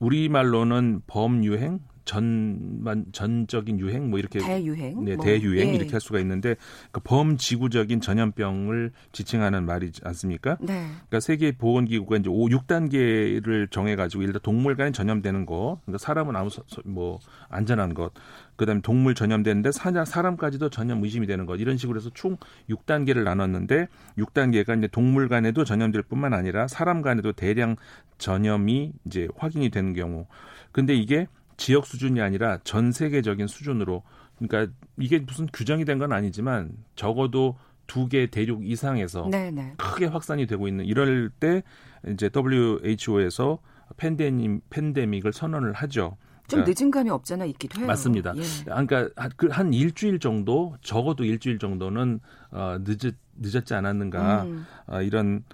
우리 0.00 0.28
말로는 0.28 1.02
범유행 1.06 1.78
전만 2.04 3.06
전적인 3.12 3.80
유행 3.80 4.10
뭐 4.10 4.18
이렇게 4.18 4.38
대유행 4.38 5.04
네, 5.04 5.16
뭐. 5.16 5.24
대유행 5.24 5.68
예. 5.70 5.74
이렇게 5.74 5.92
할 5.92 6.00
수가 6.00 6.18
있는데 6.20 6.56
그 6.92 7.00
범지구적인 7.00 8.00
전염병을 8.00 8.92
지칭하는 9.12 9.64
말이지 9.64 10.02
않습니까? 10.04 10.56
네. 10.60 10.86
그러니까 10.94 11.20
세계 11.20 11.52
보건 11.52 11.86
기구가 11.86 12.16
이제 12.16 12.28
5, 12.28 12.46
6단계를 12.46 13.70
정해 13.70 13.96
가지고 13.96 14.22
일단 14.22 14.40
동물 14.42 14.76
간에 14.76 14.92
전염되는 14.92 15.46
거, 15.46 15.80
그러니까 15.84 15.98
사람은 15.98 16.36
아무 16.36 16.50
뭐 16.84 17.18
안전한 17.48 17.94
것, 17.94 18.12
그다음에 18.56 18.80
동물 18.82 19.14
전염되는데 19.14 19.72
사냥 19.72 20.04
사람까지도 20.04 20.70
전염 20.70 21.02
의심이 21.02 21.26
되는 21.26 21.46
것 21.46 21.56
이런 21.56 21.76
식으로 21.76 21.98
해서 21.98 22.10
총 22.14 22.36
6단계를 22.70 23.24
나눴는데 23.24 23.88
6단계가 24.18 24.78
이제 24.78 24.88
동물 24.88 25.28
간에도 25.28 25.64
전염될 25.64 26.02
뿐만 26.02 26.34
아니라 26.34 26.68
사람 26.68 27.02
간에도 27.02 27.32
대량 27.32 27.76
전염이 28.18 28.92
이제 29.06 29.28
확인이 29.36 29.70
되는 29.70 29.92
경우. 29.92 30.26
근데 30.72 30.94
이게 30.94 31.26
지역 31.56 31.86
수준이 31.86 32.20
아니라 32.20 32.58
전 32.64 32.92
세계적인 32.92 33.46
수준으로 33.46 34.02
그러니까 34.38 34.72
이게 34.98 35.18
무슨 35.20 35.46
규정이 35.52 35.84
된 35.84 35.98
건 35.98 36.12
아니지만 36.12 36.72
적어도 36.96 37.56
두 37.86 38.08
개 38.08 38.26
대륙 38.28 38.66
이상에서 38.66 39.28
네네. 39.30 39.50
네. 39.50 39.74
크게 39.76 40.06
확산이 40.06 40.46
되고 40.46 40.66
있는 40.68 40.84
이럴 40.86 41.30
때 41.30 41.62
이제 42.08 42.30
WHO에서 42.34 43.58
팬데믹 43.96 44.70
팬데믹을 44.70 45.32
선언을 45.32 45.72
하죠. 45.74 46.16
좀 46.48 46.60
그러니까, 46.60 46.80
늦은 46.82 46.90
감이 46.90 47.10
없잖아 47.10 47.44
있기도 47.46 47.80
해요. 47.80 47.86
맞습니다. 47.86 48.34
예. 48.36 48.42
그러니까 48.64 49.08
한, 49.16 49.30
그한 49.36 49.72
일주일 49.72 50.18
정도 50.18 50.76
적어도 50.82 51.24
일주일 51.24 51.58
정도는 51.58 52.20
어, 52.50 52.76
늦었 52.84 53.14
늦었지 53.36 53.74
않았는가 53.74 54.42
음. 54.44 54.66
어, 54.86 55.02
이런 55.02 55.44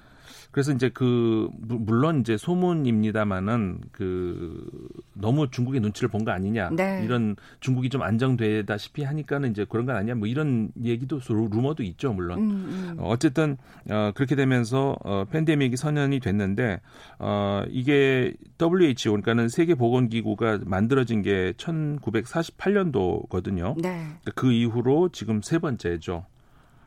그래서 0.50 0.72
이제 0.72 0.90
그 0.92 1.48
물론 1.60 2.20
이제 2.20 2.36
소문입니다마는 2.36 3.78
그 3.92 4.66
너무 5.14 5.48
중국의 5.50 5.80
눈치를 5.80 6.08
본 6.08 6.20
거 6.24 6.30
아니냐 6.32 6.70
네. 6.70 7.02
이런 7.04 7.36
중국이 7.60 7.88
좀 7.88 8.02
안정되다시피 8.02 9.04
하니까는 9.04 9.52
이제 9.52 9.64
그런 9.68 9.86
건 9.86 9.94
아니야 9.96 10.14
뭐 10.14 10.28
이런 10.28 10.70
얘기도 10.84 11.18
루머도 11.28 11.82
있죠 11.84 12.12
물론 12.12 12.38
음, 12.40 12.50
음. 12.50 12.96
어쨌든 13.00 13.56
어, 13.88 14.12
그렇게 14.14 14.34
되면서 14.36 14.96
어, 15.02 15.24
팬데믹이 15.30 15.76
선언이 15.76 16.20
됐는데 16.20 16.80
어, 17.18 17.64
이게 17.70 18.34
WHO 18.60 19.12
그러니까는 19.12 19.48
세계 19.48 19.74
보건기구가 19.74 20.60
만들어진 20.66 21.22
게 21.22 21.52
1948년도거든요. 21.56 23.80
네. 23.80 24.06
그 24.34 24.52
이후로 24.52 25.08
지금 25.10 25.40
세 25.42 25.58
번째죠. 25.58 26.26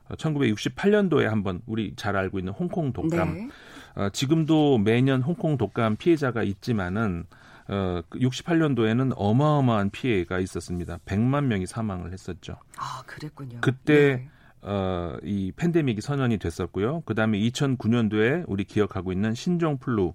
1968년도에 0.10 1.24
한번 1.24 1.62
우리 1.66 1.94
잘 1.96 2.16
알고 2.16 2.40
있는 2.40 2.54
홍콩 2.54 2.94
독감. 2.94 3.34
네. 3.34 3.50
어, 3.96 4.10
지금도 4.10 4.80
매년 4.80 5.22
홍콩 5.22 5.58
독감 5.58 5.98
피해자가 5.98 6.44
있지만은 6.44 7.26
어, 7.68 8.02
68년도에는 8.12 9.10
그 9.10 9.16
어마어마한 9.18 9.92
피해가 9.92 10.40
있었습니다. 10.40 11.00
100만 11.06 11.46
명이 11.46 11.66
사망을 11.66 12.12
했었죠. 12.12 12.58
아, 12.78 13.04
그랬군요. 13.06 13.60
그때 13.62 14.18
네. 14.18 14.30
어, 14.62 15.18
이 15.24 15.52
팬데믹이 15.56 16.02
선언이 16.02 16.38
됐었고요. 16.38 17.02
그 17.06 17.14
다음에 17.14 17.38
2009년도에 17.40 18.46
우리 18.48 18.64
기억하고 18.64 19.12
있는 19.12 19.34
신종 19.34 19.78
플루 19.78 20.14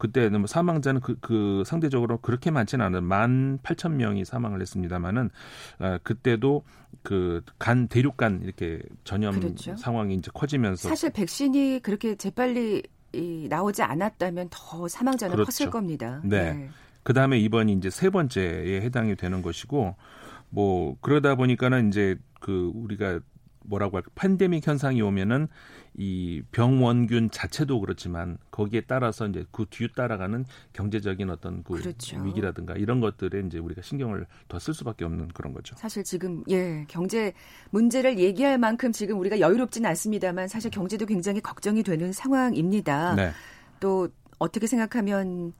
그때는 0.00 0.40
뭐 0.40 0.46
사망자는 0.48 1.00
그, 1.00 1.16
그 1.20 1.62
상대적으로 1.64 2.18
그렇게 2.18 2.50
많지는 2.50 2.84
않은 2.86 3.04
만 3.04 3.60
팔천 3.62 3.96
명이 3.96 4.24
사망을 4.24 4.60
했습니다만은 4.60 5.30
어, 5.78 5.98
그때도 6.02 6.64
그 7.02 7.42
간 7.58 7.88
대륙간 7.88 8.42
이렇게 8.42 8.82
전염 9.04 9.38
그렇죠. 9.38 9.76
상황이 9.76 10.14
이제 10.14 10.30
커지면서 10.34 10.88
사실 10.88 11.10
백신이 11.10 11.80
그렇게 11.82 12.14
재빨리 12.16 12.82
이, 13.12 13.46
나오지 13.48 13.82
않았다면 13.82 14.48
더 14.50 14.88
사망자는 14.88 15.36
그렇죠. 15.36 15.50
컸을 15.64 15.70
겁니다. 15.70 16.20
네. 16.24 16.52
네. 16.52 16.70
그 17.02 17.12
다음에 17.12 17.38
이번이 17.38 17.72
이제 17.72 17.90
세 17.90 18.10
번째에 18.10 18.80
해당이 18.82 19.16
되는 19.16 19.42
것이고 19.42 19.96
뭐 20.50 20.96
그러다 21.00 21.34
보니까는 21.34 21.88
이제 21.88 22.16
그 22.40 22.70
우리가 22.74 23.20
뭐라고 23.64 23.96
할까 23.96 24.10
팬데믹 24.14 24.66
현상이 24.66 25.00
오면은 25.02 25.48
이 25.94 26.42
병원균 26.52 27.30
자체도 27.30 27.80
그렇지만 27.80 28.38
거기에 28.50 28.82
따라서 28.86 29.26
이제 29.26 29.44
그 29.50 29.66
뒤에 29.68 29.88
따라가는 29.94 30.44
경제적인 30.72 31.28
어떤 31.30 31.62
그 31.62 31.74
그렇죠. 31.74 32.20
위기라든가 32.22 32.74
이런 32.74 33.00
것들에 33.00 33.42
이제 33.46 33.58
우리가 33.58 33.82
신경을 33.82 34.26
더 34.48 34.58
쓸 34.58 34.74
수밖에 34.74 35.04
없는 35.04 35.28
그런 35.28 35.52
거죠. 35.52 35.74
사실 35.76 36.04
지금 36.04 36.44
예 36.48 36.84
경제 36.88 37.32
문제를 37.70 38.18
얘기할 38.18 38.58
만큼 38.58 38.92
지금 38.92 39.18
우리가 39.18 39.40
여유롭지는 39.40 39.88
않습니다만 39.90 40.48
사실 40.48 40.70
경제도 40.70 41.06
굉장히 41.06 41.40
걱정이 41.40 41.82
되는 41.82 42.12
상황입니다. 42.12 43.14
네. 43.14 43.30
또 43.80 44.08
어떻게 44.38 44.66
생각하면 44.66 45.52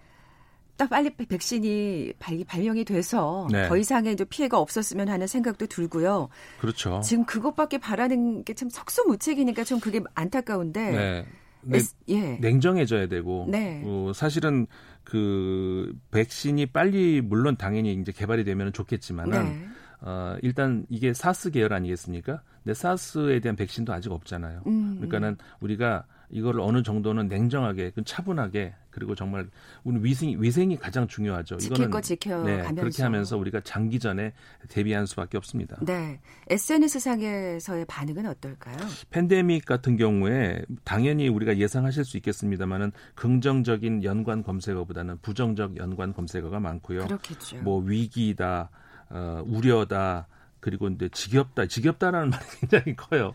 딱 0.80 0.88
빨리 0.88 1.10
백신이 1.10 2.14
발 2.18 2.62
명이 2.62 2.86
돼서 2.86 3.46
네. 3.52 3.68
더 3.68 3.76
이상의 3.76 4.14
이제 4.14 4.24
피해가 4.24 4.58
없었으면 4.58 5.10
하는 5.10 5.26
생각도 5.26 5.66
들고요. 5.66 6.30
그렇죠. 6.58 7.02
지금 7.04 7.26
그것밖에 7.26 7.76
바라는 7.76 8.44
게 8.44 8.54
참 8.54 8.70
석수무책이니까 8.70 9.64
좀 9.64 9.78
그게 9.78 10.00
안타까운데. 10.14 10.90
네. 10.90 11.26
네, 11.62 11.78
예. 12.08 12.38
냉정해져야 12.40 13.08
되고 13.08 13.46
네. 13.48 13.82
어, 13.84 14.12
사실은 14.14 14.66
그 15.04 15.92
백신이 16.12 16.66
빨리 16.66 17.20
물론 17.20 17.56
당연히 17.56 17.92
이제 17.92 18.10
개발이 18.12 18.44
되면 18.44 18.72
좋겠지만은 18.72 19.44
네. 19.44 19.68
어, 20.00 20.36
일단 20.40 20.86
이게 20.88 21.12
사스 21.12 21.50
계열 21.50 21.74
아니겠습니까? 21.74 22.40
근데 22.64 22.72
사스에 22.72 23.40
대한 23.40 23.56
백신도 23.56 23.92
아직 23.92 24.12
없잖아요. 24.12 24.62
음, 24.66 24.94
그러니까는 24.96 25.36
우리가 25.60 26.06
이걸 26.30 26.60
어느 26.60 26.82
정도는 26.82 27.28
냉정하게, 27.28 27.90
그 27.90 28.04
차분하게 28.04 28.74
그리고 28.90 29.14
정말 29.14 29.48
우리 29.84 30.02
위생이 30.02 30.36
위생이 30.38 30.76
가장 30.76 31.06
중요하죠. 31.06 31.56
이거는 31.62 31.90
거 31.90 32.00
지켜가면서 32.00 32.68
네, 32.68 32.74
그렇게 32.74 33.02
하면서 33.02 33.36
우리가 33.36 33.60
장기전에 33.60 34.32
대비할 34.68 35.06
수밖에 35.06 35.36
없습니다. 35.38 35.76
네, 35.82 36.20
SNS 36.48 37.00
상에서의 37.00 37.84
반응은 37.86 38.26
어떨까요? 38.26 38.76
팬데믹 39.10 39.64
같은 39.64 39.96
경우에 39.96 40.62
당연히 40.84 41.28
우리가 41.28 41.58
예상하실 41.58 42.04
수 42.04 42.16
있겠습니다만은 42.18 42.92
긍정적인 43.14 44.04
연관 44.04 44.42
검색어보다는 44.42 45.18
부정적 45.22 45.76
연관 45.78 46.12
검색어가 46.12 46.60
많고요. 46.60 47.06
그렇겠죠. 47.06 47.58
뭐 47.62 47.80
위기다, 47.80 48.70
어, 49.08 49.42
우려다, 49.46 50.26
그리고 50.60 50.88
이제 50.88 51.08
지겹다, 51.08 51.66
지겹다라는 51.66 52.30
말이 52.30 52.44
굉장히 52.60 52.96
커요. 52.96 53.34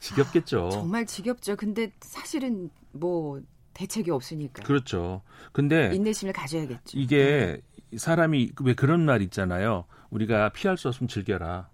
지겹겠죠. 0.00 0.66
아, 0.66 0.70
정말 0.70 1.06
지겹죠. 1.06 1.56
근데 1.56 1.92
사실은 2.00 2.70
뭐 2.92 3.40
대책이 3.74 4.10
없으니까. 4.10 4.62
그렇죠. 4.62 5.22
근데 5.52 5.94
인내심을 5.94 6.32
가져야겠죠. 6.32 6.98
이게 6.98 7.62
네. 7.90 7.98
사람이 7.98 8.52
왜 8.62 8.74
그런 8.74 9.04
말 9.04 9.22
있잖아요. 9.22 9.84
우리가 10.10 10.50
피할 10.50 10.76
수 10.76 10.88
없으면 10.88 11.08
즐겨라. 11.08 11.68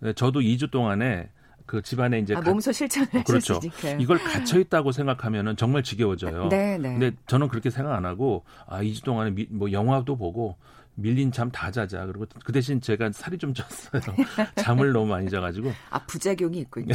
네, 0.00 0.12
저도 0.12 0.40
2주 0.40 0.70
동안에 0.70 1.30
그 1.66 1.82
집안에 1.82 2.18
이제 2.18 2.34
아, 2.34 2.40
몸소 2.40 2.72
실천을 2.72 3.08
그렇죠. 3.24 3.60
이걸 4.00 4.18
갇혀 4.18 4.58
있다고 4.58 4.90
생각하면은 4.92 5.56
정말 5.56 5.82
지겨워져요. 5.82 6.48
네, 6.48 6.78
네. 6.78 6.98
근데 6.98 7.12
저는 7.26 7.48
그렇게 7.48 7.70
생각 7.70 7.94
안 7.94 8.04
하고 8.04 8.44
아, 8.66 8.82
2주 8.82 9.04
동안에 9.04 9.30
미, 9.30 9.46
뭐 9.50 9.70
영화도 9.70 10.16
보고 10.16 10.56
밀린 10.94 11.32
잠 11.32 11.50
다 11.50 11.70
자자. 11.70 12.06
그리고 12.06 12.26
그 12.44 12.52
대신 12.52 12.80
제가 12.80 13.10
살이 13.12 13.38
좀 13.38 13.52
쪘어요. 13.52 14.02
잠을 14.56 14.92
너무 14.92 15.06
많이 15.06 15.28
자가지고. 15.30 15.72
아 15.90 16.04
부작용이 16.06 16.58
있군요. 16.60 16.94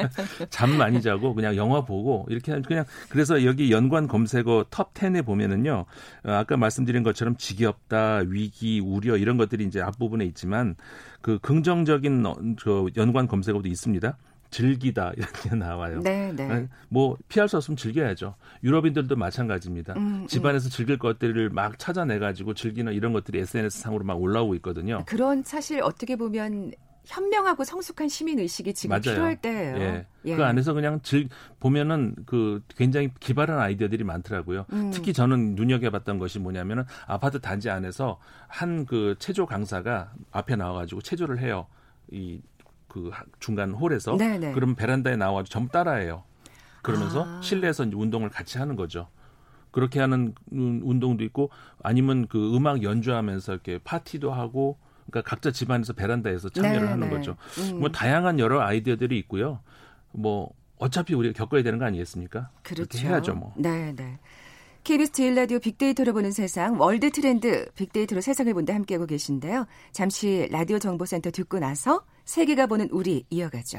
잠 0.50 0.76
많이 0.76 1.00
자고 1.00 1.34
그냥 1.34 1.56
영화 1.56 1.84
보고 1.84 2.26
이렇게 2.28 2.60
그냥 2.62 2.84
그래서 3.08 3.44
여기 3.44 3.72
연관 3.72 4.06
검색어 4.06 4.66
톱 4.70 4.94
10에 4.94 5.24
보면은요. 5.24 5.86
어, 6.24 6.30
아까 6.30 6.56
말씀드린 6.56 7.02
것처럼 7.02 7.36
지겹다, 7.36 8.22
위기, 8.26 8.80
우려 8.80 9.16
이런 9.16 9.36
것들이 9.36 9.64
이제 9.64 9.80
앞부분에 9.80 10.24
있지만 10.26 10.76
그 11.20 11.38
긍정적인 11.40 12.26
어, 12.26 12.36
저 12.60 12.86
연관 12.96 13.26
검색어도 13.26 13.68
있습니다. 13.68 14.16
즐기다 14.50 15.12
이렇게 15.16 15.54
나와요. 15.54 16.00
네, 16.00 16.32
네. 16.32 16.68
뭐 16.88 17.16
피할 17.28 17.48
수 17.48 17.56
없으면 17.56 17.76
즐겨야죠. 17.76 18.34
유럽인들도 18.62 19.16
마찬가지입니다. 19.16 19.94
음, 19.94 20.22
음. 20.22 20.26
집안에서 20.26 20.68
음. 20.68 20.70
즐길 20.70 20.98
것들을 20.98 21.50
막 21.50 21.78
찾아내 21.78 22.18
가지고 22.18 22.54
즐기는 22.54 22.92
이런 22.92 23.12
것들이 23.12 23.38
SNS 23.40 23.80
상으로 23.80 24.04
막 24.04 24.20
올라오고 24.20 24.54
있거든요. 24.56 25.04
그런 25.06 25.42
사실 25.42 25.82
어떻게 25.82 26.16
보면 26.16 26.72
현명하고 27.06 27.62
성숙한 27.62 28.08
시민 28.08 28.40
의식이 28.40 28.74
지금 28.74 28.94
맞아요. 28.94 29.00
필요할 29.02 29.36
때예요. 29.36 29.76
예. 29.76 30.06
예. 30.24 30.34
그 30.34 30.44
안에서 30.44 30.72
그냥 30.72 30.98
즐 31.04 31.28
보면은 31.60 32.16
그 32.26 32.60
굉장히 32.76 33.10
기발한 33.20 33.60
아이디어들이 33.60 34.02
많더라고요. 34.02 34.66
음. 34.72 34.90
특히 34.92 35.12
저는 35.12 35.54
눈여겨봤던 35.54 36.18
것이 36.18 36.40
뭐냐면은 36.40 36.82
아파트 37.06 37.40
단지 37.40 37.70
안에서 37.70 38.18
한 38.48 38.86
그 38.86 39.14
체조 39.20 39.46
강사가 39.46 40.12
앞에 40.32 40.56
나와가지고 40.56 41.00
체조를 41.00 41.38
해요. 41.38 41.66
이 42.10 42.40
그 42.96 43.10
중간 43.40 43.72
홀에서 43.72 44.16
네네. 44.16 44.52
그럼 44.52 44.74
베란다에 44.74 45.16
나와서 45.16 45.44
좀 45.44 45.68
따라해요. 45.68 46.24
그러면서 46.80 47.26
아. 47.26 47.42
실내에서 47.42 47.84
운동을 47.84 48.30
같이 48.30 48.56
하는 48.56 48.74
거죠. 48.74 49.08
그렇게 49.70 50.00
하는 50.00 50.34
운동도 50.50 51.22
있고 51.24 51.50
아니면 51.82 52.26
그 52.26 52.56
음악 52.56 52.82
연주하면서 52.82 53.52
이렇게 53.52 53.78
파티도 53.84 54.32
하고 54.32 54.78
그러니까 55.10 55.28
각자 55.28 55.50
집안에서 55.50 55.92
베란다에서 55.92 56.48
참여를 56.48 56.80
네, 56.80 56.86
하는 56.86 57.10
네. 57.10 57.14
거죠. 57.14 57.36
음. 57.58 57.80
뭐 57.80 57.90
다양한 57.90 58.38
여러 58.38 58.62
아이디어들이 58.62 59.18
있고요. 59.18 59.60
뭐 60.12 60.50
어차피 60.78 61.14
우리가 61.14 61.36
겪어야 61.36 61.62
되는 61.62 61.78
거 61.78 61.84
아니겠습니까? 61.84 62.48
그렇죠. 62.62 62.88
그렇게 62.88 63.06
해야죠, 63.06 63.34
뭐. 63.34 63.52
네, 63.58 63.92
네. 63.94 64.18
KBS 64.84 65.12
제일 65.12 65.34
라디오 65.34 65.58
빅데이터로 65.58 66.14
보는 66.14 66.30
세상 66.30 66.80
World 66.80 67.10
트렌드 67.10 67.68
빅데이터로 67.74 68.22
세상을 68.22 68.54
본다 68.54 68.72
함께하고 68.72 69.04
계신데요. 69.06 69.66
잠시 69.92 70.48
라디오 70.50 70.78
정보센터 70.78 71.32
듣고 71.32 71.58
나서 71.58 72.04
세계가 72.26 72.66
보는 72.66 72.88
우리 72.92 73.24
이어가죠. 73.30 73.78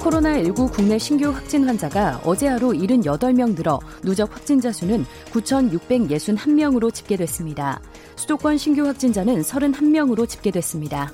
코로나19 0.00 0.70
국내 0.70 0.98
신규 0.98 1.30
확진 1.30 1.66
환자가 1.66 2.20
어제 2.24 2.46
하루 2.46 2.72
78명 2.72 3.56
늘어 3.56 3.80
누적 4.02 4.30
확진자 4.34 4.70
수는 4.70 5.06
9,661명으로 5.30 6.92
집계됐습니다. 6.92 7.80
수도권 8.16 8.58
신규 8.58 8.86
확진자는 8.86 9.40
31명으로 9.40 10.28
집계됐습니다. 10.28 11.10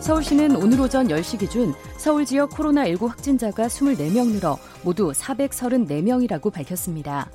서울시는 0.00 0.56
오늘 0.56 0.80
오전 0.80 1.06
10시 1.06 1.38
기준 1.38 1.74
서울 1.98 2.24
지역 2.24 2.50
코로나19 2.50 3.06
확진자가 3.08 3.66
24명 3.66 4.32
늘어 4.32 4.58
모두 4.82 5.12
434명이라고 5.12 6.50
밝혔습니다. 6.50 7.30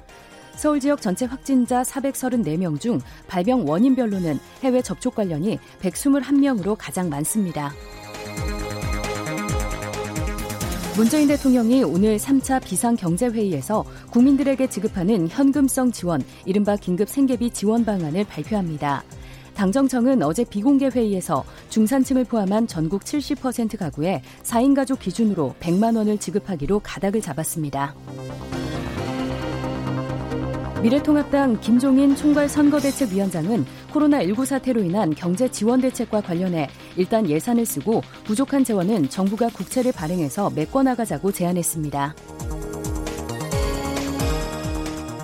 서울 0.56 0.80
지역 0.80 1.02
전체 1.02 1.26
확진자 1.26 1.84
434명 1.84 2.80
중 2.80 3.00
발병 3.28 3.68
원인별로는 3.68 4.40
해외 4.64 4.82
접촉 4.82 5.16
관련이 5.16 5.60
121명으로 5.82 6.76
가장 6.78 7.10
많습니다. 7.10 7.72
문재인 10.96 11.28
대통령이 11.28 11.84
오늘 11.84 12.16
3차 12.18 12.64
비상경제회의에서 12.64 13.84
국민들에게 14.12 14.68
지급하는 14.68 15.28
현금성 15.28 15.92
지원, 15.92 16.24
이른바 16.46 16.78
긴급 16.78 17.10
생계비 17.10 17.50
지원 17.52 17.84
방안을 17.84 18.24
발표합니다. 18.24 19.04
당정청은 19.56 20.22
어제 20.24 20.46
비공개 20.46 20.88
회의에서 20.88 21.44
중산층을 21.70 22.26
포함한 22.26 22.68
전국 22.68 23.04
70% 23.04 23.78
가구에 23.78 24.22
4인 24.44 24.74
가족 24.74 25.00
기준으로 25.00 25.56
100만 25.60 25.98
원을 25.98 26.18
지급하기로 26.18 26.80
가닥을 26.80 27.20
잡았습니다. 27.22 27.94
미래통합당 30.86 31.62
김종인 31.62 32.16
총괄 32.16 32.48
선거대책위원장은 32.48 33.66
코로나19 33.92 34.46
사태로 34.46 34.84
인한 34.84 35.16
경제 35.16 35.50
지원 35.50 35.82
대책과 35.82 36.22
관련해 36.22 36.70
일단 36.96 37.28
예산을 37.28 37.66
쓰고 37.66 38.04
부족한 38.24 38.64
재원은 38.64 39.10
정부가 39.10 39.50
국채를 39.50 39.92
발행해서 39.94 40.52
메꿔나가자고 40.52 41.32
제안했습니다. 41.32 42.14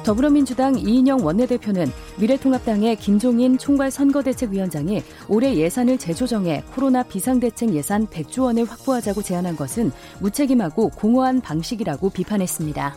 더불어민주당 0.03 0.79
이인영 0.79 1.23
원내대표는 1.23 1.91
미래통합당의 2.17 2.95
김종인 2.95 3.59
총괄 3.59 3.91
선거대책위원장이 3.91 5.03
올해 5.27 5.55
예산을 5.55 5.99
재조정해 5.99 6.63
코로나 6.73 7.03
비상대책 7.03 7.75
예산 7.75 8.07
100조 8.07 8.45
원을 8.45 8.65
확보하자고 8.65 9.21
제안한 9.21 9.57
것은 9.57 9.91
무책임하고 10.21 10.89
공허한 10.89 11.39
방식이라고 11.39 12.09
비판했습니다. 12.09 12.95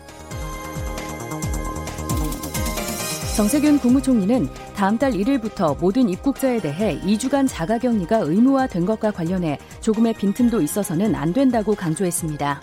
정세균 3.35 3.81
국무총리는 3.81 4.49
다음 4.77 4.97
달 4.97 5.11
1일부터 5.11 5.77
모든 5.81 6.09
입국자에 6.09 6.61
대해 6.61 7.01
2주간 7.01 7.49
자가격리가 7.49 8.19
의무화된 8.19 8.87
것과 8.87 9.11
관련해 9.11 9.59
조금의 9.81 10.15
빈틈도 10.15 10.63
있어서는 10.63 11.17
안 11.17 11.33
된다고 11.33 11.75
강조했습니다. 11.75 12.61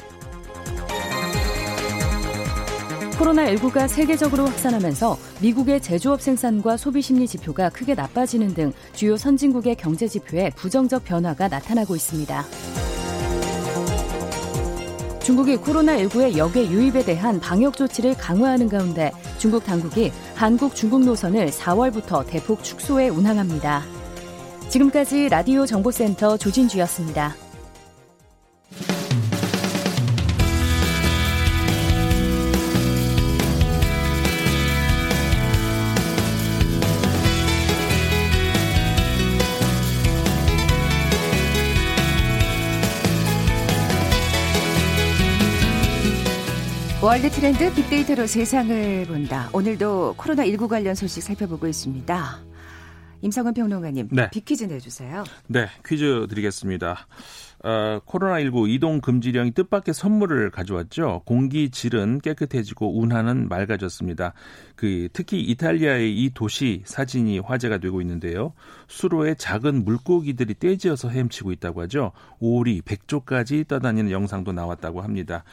코로나19가 3.19 3.89
세계적으로 3.89 4.45
확산하면서 4.45 5.17
미국의 5.41 5.81
제조업 5.81 6.21
생산과 6.21 6.77
소비 6.77 7.01
심리 7.01 7.27
지표가 7.27 7.69
크게 7.69 7.93
나빠지는 7.93 8.53
등 8.53 8.71
주요 8.93 9.17
선진국의 9.17 9.75
경제 9.75 10.07
지표에 10.07 10.51
부정적 10.51 11.03
변화가 11.03 11.49
나타나고 11.49 11.97
있습니다. 11.97 12.45
중국이 15.23 15.57
코로나19의 15.57 16.35
역의 16.35 16.71
유입에 16.71 17.05
대한 17.05 17.39
방역 17.39 17.77
조치를 17.77 18.15
강화하는 18.15 18.67
가운데 18.67 19.11
중국 19.37 19.63
당국이 19.63 20.11
한국 20.35 20.75
중국 20.75 21.03
노선을 21.03 21.51
4월부터 21.51 22.25
대폭 22.25 22.63
축소해 22.63 23.09
운항합니다. 23.09 23.83
지금까지 24.69 25.29
라디오 25.29 25.65
정보센터 25.65 26.37
조진주였습니다. 26.37 27.35
World 47.03 47.31
트렌드 47.31 47.73
빅데이터로 47.73 48.27
세상을 48.27 49.07
본다. 49.07 49.49
오늘도 49.53 50.13
코로나19 50.19 50.67
관련 50.67 50.93
소식 50.93 51.23
살펴보고 51.23 51.67
있습니다. 51.67 52.50
임성은 53.21 53.53
평론가님, 53.53 54.09
네. 54.11 54.29
big퀴즈 54.31 54.65
내주세요. 54.65 55.23
네, 55.47 55.67
퀴즈 55.85 56.27
드리겠습니다. 56.29 57.07
어, 57.63 57.99
코로나19 58.07 58.69
이동 58.69 59.01
금지령이 59.01 59.51
뜻밖의 59.51 59.93
선물을 59.93 60.49
가져왔죠. 60.49 61.21
공기 61.25 61.69
질은 61.69 62.19
깨끗해지고 62.21 62.99
운하는 62.99 63.47
맑아졌습니다. 63.49 64.33
그 64.75 65.09
특히 65.13 65.41
이탈리아의 65.41 66.17
이 66.17 66.31
도시 66.33 66.81
사진이 66.85 67.37
화제가 67.39 67.77
되고 67.77 68.01
있는데요. 68.01 68.53
수로에 68.87 69.35
작은 69.35 69.85
물고기들이 69.85 70.55
떼지어서 70.55 71.09
헤엄치고 71.09 71.51
있다고 71.51 71.81
하죠. 71.83 72.13
오리, 72.39 72.81
백조까지 72.81 73.65
떠다니는 73.67 74.09
영상도 74.09 74.51
나왔다고 74.51 75.01
합니다. 75.01 75.43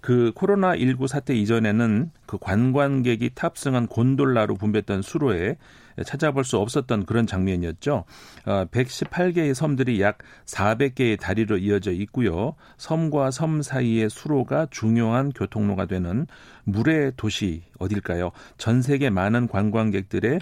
그 0.00 0.32
코로나19 0.34 1.06
사태 1.06 1.32
이전에는 1.32 2.10
그 2.26 2.38
관광객이 2.38 3.30
탑승한 3.36 3.86
곤돌라로 3.86 4.56
분배했던 4.56 5.02
수로에 5.02 5.56
찾아볼 6.04 6.44
수 6.44 6.58
없었던 6.58 7.06
그런 7.06 7.26
장면이었죠. 7.26 8.04
어, 8.46 8.64
118개의 8.66 9.54
섬들이 9.54 10.00
약 10.00 10.18
400개의 10.46 11.18
다리로 11.18 11.58
이어져 11.58 11.92
있고요. 11.92 12.54
섬과 12.78 13.30
섬 13.30 13.62
사이의 13.62 14.10
수로가 14.10 14.68
중요한 14.70 15.32
교통로가 15.32 15.86
되는 15.86 16.26
물의 16.64 17.12
도시 17.16 17.62
어딜까요? 17.78 18.30
전 18.58 18.82
세계 18.82 19.10
많은 19.10 19.48
관광객들의 19.48 20.38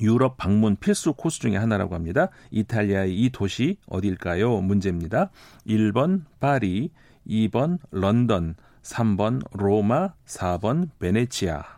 유럽 0.00 0.36
방문 0.36 0.76
필수 0.76 1.12
코스 1.12 1.40
중의 1.40 1.58
하나라고 1.58 1.94
합니다. 1.94 2.28
이탈리아의 2.50 3.18
이 3.18 3.30
도시 3.30 3.78
어딜까요? 3.88 4.60
문제입니다. 4.60 5.30
1번 5.66 6.22
파리, 6.40 6.90
2번 7.26 7.78
런던, 7.90 8.54
3번 8.82 9.40
로마, 9.52 10.14
4번 10.24 10.90
베네치아. 10.98 11.77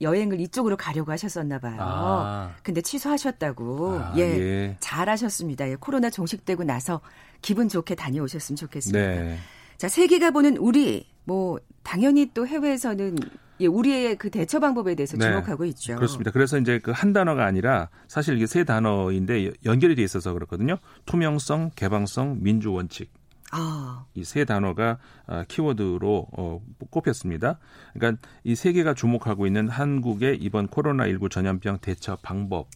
여행을 0.00 0.40
이쪽으로 0.40 0.76
가려고 0.76 1.10
하셨었나 1.12 1.58
봐요. 1.58 1.76
아. 1.80 2.54
근데 2.62 2.80
취소하셨다고. 2.80 3.98
아, 4.00 4.14
예, 4.16 4.20
예. 4.22 4.76
잘하셨습니다. 4.80 5.68
예, 5.70 5.76
코로나 5.76 6.10
종식되고 6.10 6.64
나서 6.64 7.00
기분 7.42 7.68
좋게 7.68 7.94
다녀오셨으면 7.94 8.56
좋겠습니다. 8.56 8.98
네. 8.98 9.38
자, 9.76 9.88
세계가 9.88 10.30
보는 10.32 10.56
우리 10.56 11.06
뭐 11.24 11.58
당연히 11.82 12.30
또 12.34 12.46
해외에서는 12.46 13.16
예, 13.60 13.66
우리의 13.66 14.16
그 14.16 14.30
대처 14.30 14.60
방법에 14.60 14.94
대해서 14.94 15.16
네. 15.16 15.26
주목하고 15.26 15.64
있죠. 15.64 15.96
그렇습니다. 15.96 16.30
그래서 16.30 16.58
이제 16.58 16.78
그 16.78 16.92
한 16.92 17.12
단어가 17.12 17.44
아니라 17.44 17.88
사실 18.06 18.36
이게 18.36 18.46
세 18.46 18.62
단어인데 18.64 19.50
연결이 19.64 19.96
돼 19.96 20.02
있어서 20.04 20.32
그렇거든요. 20.32 20.78
투명성, 21.06 21.72
개방성, 21.74 22.38
민주 22.40 22.72
원칙. 22.72 23.10
아. 23.50 24.04
이세 24.14 24.44
단어가 24.44 24.98
아, 25.26 25.44
키워드로 25.44 26.28
어, 26.32 26.60
꼽혔습니다. 26.90 27.58
그러니까 27.94 28.20
이 28.44 28.54
세 28.54 28.72
개가 28.72 28.94
주목하고 28.94 29.46
있는 29.46 29.68
한국의 29.68 30.36
이번 30.38 30.68
코로나19 30.68 31.30
전염병 31.30 31.78
대처 31.80 32.16
방법, 32.22 32.68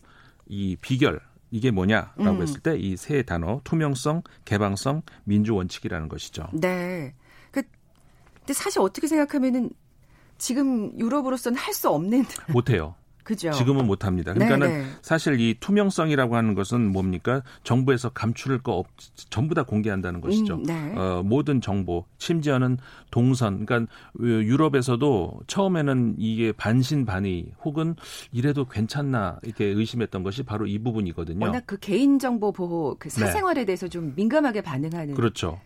이 0.46 0.76
비결 0.80 1.20
이게 1.50 1.70
뭐냐라고 1.70 2.22
음. 2.22 2.42
했을 2.42 2.60
때 2.60 2.76
이 2.78 2.96
세 2.96 3.22
단어 3.22 3.60
투명성, 3.64 4.22
개방성, 4.44 5.02
민주 5.24 5.54
원칙이라는 5.54 6.08
것이죠. 6.08 6.48
네. 6.54 7.14
그 7.50 7.62
근데 8.38 8.54
사실 8.54 8.80
어떻게 8.80 9.06
생각하면은 9.06 9.70
지금 10.38 10.98
유럽으로서는 10.98 11.58
할 11.58 11.74
수 11.74 11.88
없는 11.90 12.24
못해요. 12.48 12.94
그죠. 13.22 13.50
지금은 13.52 13.86
못 13.86 14.04
합니다. 14.04 14.34
그러니까는 14.34 14.68
네네. 14.68 14.86
사실 15.00 15.40
이 15.40 15.54
투명성이라고 15.58 16.36
하는 16.36 16.54
것은 16.54 16.90
뭡니까? 16.90 17.42
정부에서 17.62 18.10
감출 18.10 18.58
거 18.60 18.72
없, 18.72 18.86
전부 19.30 19.54
다 19.54 19.62
공개한다는 19.62 20.20
것이죠. 20.20 20.56
음, 20.56 20.62
네. 20.64 20.94
어, 20.96 21.22
모든 21.24 21.60
정보, 21.60 22.04
심지어는 22.18 22.78
동선. 23.10 23.64
그러니까 23.64 23.92
유럽에서도 24.20 25.40
처음에는 25.46 26.16
이게 26.18 26.52
반신반의 26.52 27.52
혹은 27.64 27.94
이래도 28.32 28.64
괜찮나 28.66 29.38
이렇게 29.42 29.66
의심했던 29.66 30.22
것이 30.22 30.42
바로 30.42 30.66
이 30.66 30.78
부분이거든요. 30.78 31.46
워낙 31.46 31.62
그 31.66 31.78
개인정보 31.78 32.52
보호, 32.52 32.96
그 32.98 33.08
네. 33.08 33.20
사생활에 33.20 33.60
네. 33.62 33.66
대해서 33.66 33.88
좀 33.88 34.12
민감하게 34.16 34.62
반응하는. 34.62 35.14
그렇죠. 35.14 35.60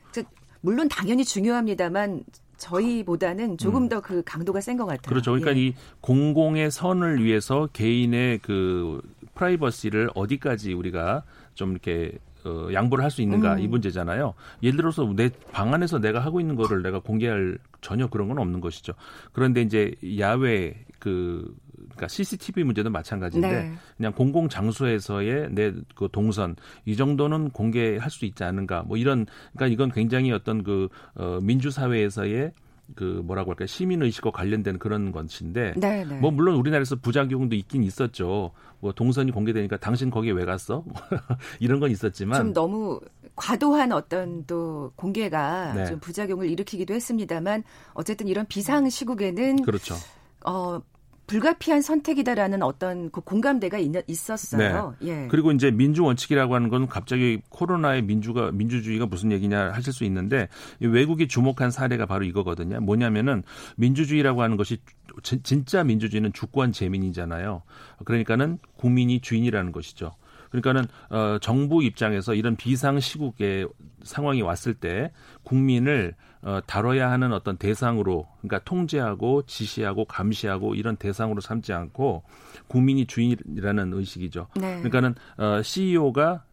물론 0.63 0.89
당연히 0.89 1.25
중요합니다만 1.25 2.25
저희보다는 2.57 3.59
조금 3.59 3.85
음. 3.85 3.89
더그 3.89 4.23
강도가 4.25 4.61
센 4.61 4.77
것 4.77 4.87
같아요. 4.87 5.09
그렇죠. 5.09 5.33
그러니까 5.33 5.57
예. 5.57 5.67
이 5.67 5.75
공공의 6.01 6.71
선을 6.71 7.23
위해서 7.25 7.69
개인의 7.73 8.39
그 8.39 9.01
프라이버시를 9.35 10.11
어디까지 10.15 10.73
우리가 10.73 11.23
좀 11.55 11.73
이렇게 11.73 12.13
어, 12.45 12.69
양보를 12.73 13.03
할 13.03 13.11
수 13.11 13.23
있는가 13.23 13.55
음. 13.55 13.59
이 13.61 13.67
문제잖아요. 13.69 14.35
예를 14.63 14.77
들어서 14.77 15.05
내 15.17 15.31
방 15.53 15.75
안에서 15.75 15.99
내가 15.99 16.21
하고 16.21 16.41
있는 16.41 16.55
거를 16.57 16.83
내가 16.83 17.01
공개할 17.01 17.59
전혀 17.81 18.07
그런 18.09 18.29
건 18.29 18.39
없는 18.39 18.61
것이죠. 18.61 18.93
그런데 19.33 19.63
이제 19.63 19.95
야외 20.19 20.85
그 20.99 21.55
그러니까 21.87 22.09
CCTV 22.09 22.65
문제도 22.65 22.91
마찬가지인데 22.91 23.49
네. 23.49 23.73
그냥 23.97 24.13
공공 24.13 24.49
장소에서의 24.49 25.49
내 25.53 25.73
그 25.95 26.09
동선 26.13 26.57
이 26.85 26.97
정도는 26.97 27.51
공개할 27.51 28.11
수 28.11 28.25
있지 28.25 28.45
않은가 28.45 28.83
뭐 28.83 28.97
이런 28.97 29.27
그러니까 29.55 29.67
이건 29.73 29.91
굉장히 29.91 30.33
어떤 30.33 30.63
그 30.63 30.89
어, 31.15 31.39
민주 31.43 31.71
사회에서의 31.71 32.53
그 32.95 33.21
뭐라고 33.25 33.51
할까 33.51 33.67
시민 33.67 34.01
의식과 34.03 34.31
관련된 34.31 34.79
그런 34.79 35.11
것인데 35.11 35.75
네네. 35.77 36.05
네. 36.05 36.21
뭐 36.21 36.31
물론 36.31 36.55
우리나라에서 36.57 36.97
부작용도 36.97 37.57
있긴 37.57 37.83
있었죠. 37.83 38.53
뭐 38.79 38.93
동선이 38.93 39.33
공개되니까 39.33 39.79
당신 39.79 40.11
거기에 40.11 40.33
왜 40.33 40.45
갔어? 40.45 40.85
이런 41.59 41.81
건 41.81 41.91
있었지만 41.91 42.39
좀 42.39 42.53
너무 42.53 43.01
과도한 43.35 43.91
어떤 43.91 44.45
또 44.47 44.93
공개가 44.95 45.73
네. 45.75 45.87
좀 45.87 45.99
부작용을 45.99 46.49
일으키기도 46.49 46.95
했습니다만 46.95 47.65
어쨌든 47.95 48.29
이런 48.29 48.47
비상 48.47 48.89
시국에는 48.89 49.63
그렇죠. 49.63 49.97
어 50.45 50.81
불가피한 51.27 51.83
선택이다라는 51.83 52.63
어떤 52.63 53.11
그 53.11 53.21
공감대가 53.21 53.79
있, 53.79 53.93
있었어요. 54.07 54.95
네. 55.01 55.09
예. 55.09 55.29
그리고 55.29 55.53
이제 55.53 55.71
민주 55.71 56.05
원칙이라고 56.05 56.55
하는 56.55 56.69
건 56.69 56.87
갑자기 56.87 57.41
코로나의 57.49 58.03
민주가 58.03 58.53
민주주의가 58.53 59.07
무슨 59.07 59.33
얘기냐 59.33 59.73
하실 59.73 59.93
수 59.93 60.05
있는데 60.05 60.49
외국이 60.81 61.29
주목한 61.29 61.71
사례가 61.71 62.07
바로 62.07 62.25
이거거든요. 62.25 62.81
뭐냐면은 62.81 63.43
민주주의라고 63.77 64.43
하는 64.43 64.57
것이 64.57 64.79
진짜 65.23 65.83
민주주의는 65.83 66.33
주권 66.33 66.73
재민이잖아요. 66.73 67.63
그러니까는 68.05 68.59
국민이 68.77 69.21
주인이라는 69.21 69.73
것이죠. 69.73 70.13
그러니까는 70.51 70.87
어 71.11 71.39
정부 71.41 71.83
입장에서 71.83 72.35
이런 72.35 72.57
비상 72.57 73.01
시국의 73.01 73.69
상황이 74.05 74.43
왔을 74.43 74.75
때 74.75 75.13
국민을 75.43 76.15
어 76.47 76.61
다뤄야 76.65 77.11
하는 77.11 77.33
어떤 77.33 77.57
대상으로 77.57 78.29
그러니까 78.41 78.61
통제하고 78.61 79.43
지시하고 79.47 80.05
감시하고 80.05 80.77
이런 80.77 80.95
대상으로 80.95 81.41
삼지 81.41 81.73
않고 81.73 82.23
국민이 82.69 83.07
주인이라는 83.07 83.93
의식이죠. 83.93 84.47
네. 84.55 84.77
그러니까는 84.77 85.17
어 85.39 85.61
CEO가 85.61 86.45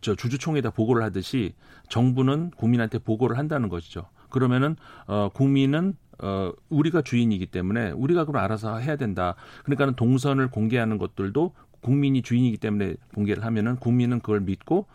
저 0.00 0.14
주주총회에다 0.14 0.70
보고를 0.70 1.02
하듯이 1.02 1.54
정부는 1.90 2.52
국민한테 2.56 2.96
보고를 2.96 3.36
한다는 3.36 3.68
것이죠. 3.68 4.06
그러면은 4.30 4.74
어 5.06 5.28
국민은 5.34 5.96
어 6.22 6.52
우리가 6.70 7.02
주인이기 7.02 7.44
때문에 7.44 7.90
우리가 7.90 8.24
그럼 8.24 8.42
알아서 8.42 8.78
해야 8.78 8.96
된다. 8.96 9.34
그러니까는 9.64 9.96
동선을 9.96 10.48
공개하는 10.48 10.96
것들도 10.96 11.52
국민이 11.82 12.22
주인이기 12.22 12.56
때문에 12.56 12.94
공개를 13.14 13.44
하면은 13.44 13.76
국민은 13.76 14.20
그걸 14.20 14.40
믿고 14.40 14.86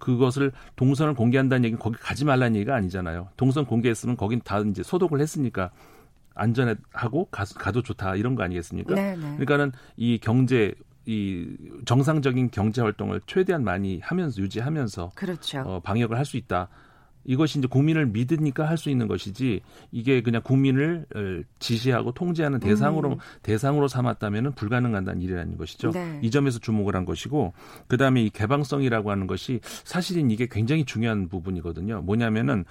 그것을 0.00 0.50
동선을 0.74 1.14
공개한다는 1.14 1.64
얘기는 1.64 1.78
거기 1.78 1.96
가지 1.96 2.24
말라는 2.24 2.56
얘기가 2.56 2.74
아니잖아요. 2.74 3.28
동선 3.36 3.64
공개했으면 3.66 4.16
거긴 4.16 4.40
다 4.42 4.58
이제 4.60 4.82
소독을 4.82 5.20
했으니까 5.20 5.70
안전하고 6.34 7.26
가, 7.26 7.44
가도 7.44 7.82
좋다 7.82 8.16
이런 8.16 8.34
거 8.34 8.42
아니겠습니까? 8.42 8.94
네네. 8.94 9.16
네. 9.16 9.36
그러니까는 9.36 9.72
이 9.96 10.18
경제 10.18 10.74
이 11.06 11.46
정상적인 11.84 12.50
경제 12.50 12.82
활동을 12.82 13.20
최대한 13.26 13.62
많이 13.64 14.00
하면서 14.00 14.40
유지하면서 14.42 15.12
그렇죠. 15.14 15.60
어, 15.60 15.80
방역을 15.80 16.16
할 16.16 16.24
수 16.24 16.36
있다. 16.36 16.68
이것이 17.30 17.60
이제 17.60 17.68
국민을 17.68 18.06
믿으니까 18.06 18.68
할 18.68 18.80
수 18.80 18.88
있는 18.88 19.08
것이지 19.08 19.60
이게 19.92 20.22
그냥 20.22 20.40
국민을 20.42 21.04
어, 21.14 21.44
지시하고 21.58 22.12
통제하는 22.12 22.58
대상으로 22.60 23.10
음. 23.10 23.18
대상으로 23.42 23.88
삼았다면은 23.88 24.52
불가능한다는 24.52 25.20
일이라는 25.20 25.58
것이죠. 25.58 25.90
네. 25.90 26.18
이 26.22 26.30
점에서 26.30 26.58
주목을 26.58 26.96
한 26.96 27.04
것이고 27.04 27.52
그다음에 27.86 28.22
이 28.22 28.30
개방성이라고 28.30 29.10
하는 29.10 29.26
것이 29.26 29.60
사실은 29.62 30.30
이게 30.30 30.48
굉장히 30.50 30.86
중요한 30.86 31.28
부분이거든요. 31.28 32.00
뭐냐면은 32.00 32.64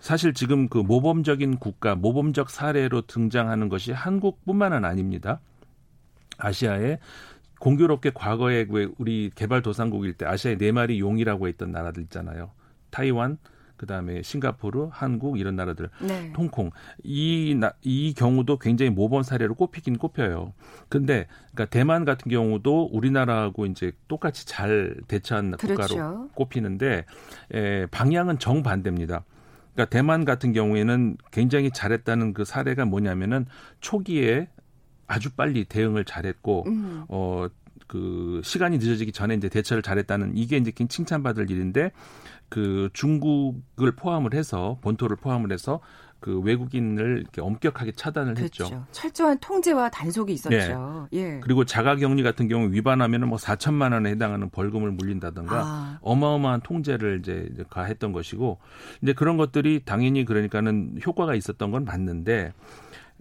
사실 0.00 0.34
지금 0.34 0.68
그 0.68 0.78
모범적인 0.78 1.58
국가, 1.58 1.94
모범적 1.94 2.50
사례로 2.50 3.02
등장하는 3.02 3.68
것이 3.68 3.92
한국뿐만은 3.92 4.84
아닙니다. 4.84 5.40
아시아에 6.38 6.98
공교롭게 7.60 8.10
과거에 8.12 8.66
우리 8.98 9.30
개발도상국일 9.32 10.14
때 10.14 10.26
아시아의 10.26 10.58
네 10.58 10.72
마리 10.72 10.98
용이라고 10.98 11.46
했던 11.46 11.70
나라들 11.70 12.02
있잖아요. 12.02 12.50
타이완, 12.90 13.38
그다음에 13.82 14.22
싱가포르, 14.22 14.90
한국 14.92 15.40
이런 15.40 15.56
나라들, 15.56 15.90
네. 16.00 16.32
홍콩 16.36 16.70
이, 17.02 17.56
나, 17.58 17.72
이 17.82 18.14
경우도 18.14 18.58
굉장히 18.58 18.90
모범 18.90 19.24
사례로 19.24 19.56
꼽히긴 19.56 19.98
꼽혀요. 19.98 20.52
근데 20.88 21.26
그러니까 21.50 21.64
대만 21.64 22.04
같은 22.04 22.30
경우도 22.30 22.90
우리나라하고 22.92 23.66
이제 23.66 23.90
똑같이 24.06 24.46
잘 24.46 24.94
대처한 25.08 25.56
그렇죠. 25.56 25.96
국가로 25.96 26.28
꼽히는데 26.34 27.06
에, 27.54 27.86
방향은 27.86 28.38
정반대입니다. 28.38 29.24
그러니까 29.74 29.90
대만 29.90 30.24
같은 30.24 30.52
경우에는 30.52 31.16
굉장히 31.32 31.72
잘했다는 31.72 32.34
그 32.34 32.44
사례가 32.44 32.84
뭐냐면은 32.84 33.46
초기에 33.80 34.48
아주 35.08 35.30
빨리 35.32 35.64
대응을 35.64 36.04
잘했고 36.04 36.64
음. 36.68 37.04
어. 37.08 37.48
그 37.88 38.40
시간이 38.42 38.78
늦어지기 38.78 39.12
전에 39.12 39.34
이제 39.34 39.50
대처를 39.50 39.82
잘했다는 39.82 40.32
이게 40.34 40.56
이제 40.56 40.70
칭찬받을 40.70 41.50
일인데 41.50 41.92
그 42.52 42.90
중국을 42.92 43.92
포함을 43.96 44.34
해서 44.34 44.76
본토를 44.82 45.16
포함을 45.16 45.52
해서 45.52 45.80
그 46.20 46.38
외국인을 46.38 47.20
이렇게 47.20 47.40
엄격하게 47.40 47.92
차단을 47.92 48.34
그렇죠. 48.34 48.64
했죠. 48.64 48.86
철저한 48.92 49.38
통제와 49.40 49.88
단속이 49.88 50.34
있었죠. 50.34 51.08
네. 51.10 51.18
예. 51.18 51.40
그리고 51.40 51.64
자가격리 51.64 52.22
같은 52.22 52.48
경우 52.48 52.70
위반하면은 52.70 53.28
뭐 53.28 53.38
4천만 53.38 53.94
원에 53.94 54.10
해당하는 54.10 54.50
벌금을 54.50 54.92
물린다든가 54.92 55.56
아. 55.56 55.98
어마어마한 56.02 56.60
통제를 56.60 57.20
이제 57.20 57.48
가했던 57.70 58.12
것이고 58.12 58.58
이제 59.00 59.14
그런 59.14 59.38
것들이 59.38 59.80
당연히 59.86 60.26
그러니까는 60.26 61.00
효과가 61.04 61.34
있었던 61.34 61.70
건 61.70 61.86
맞는데 61.86 62.52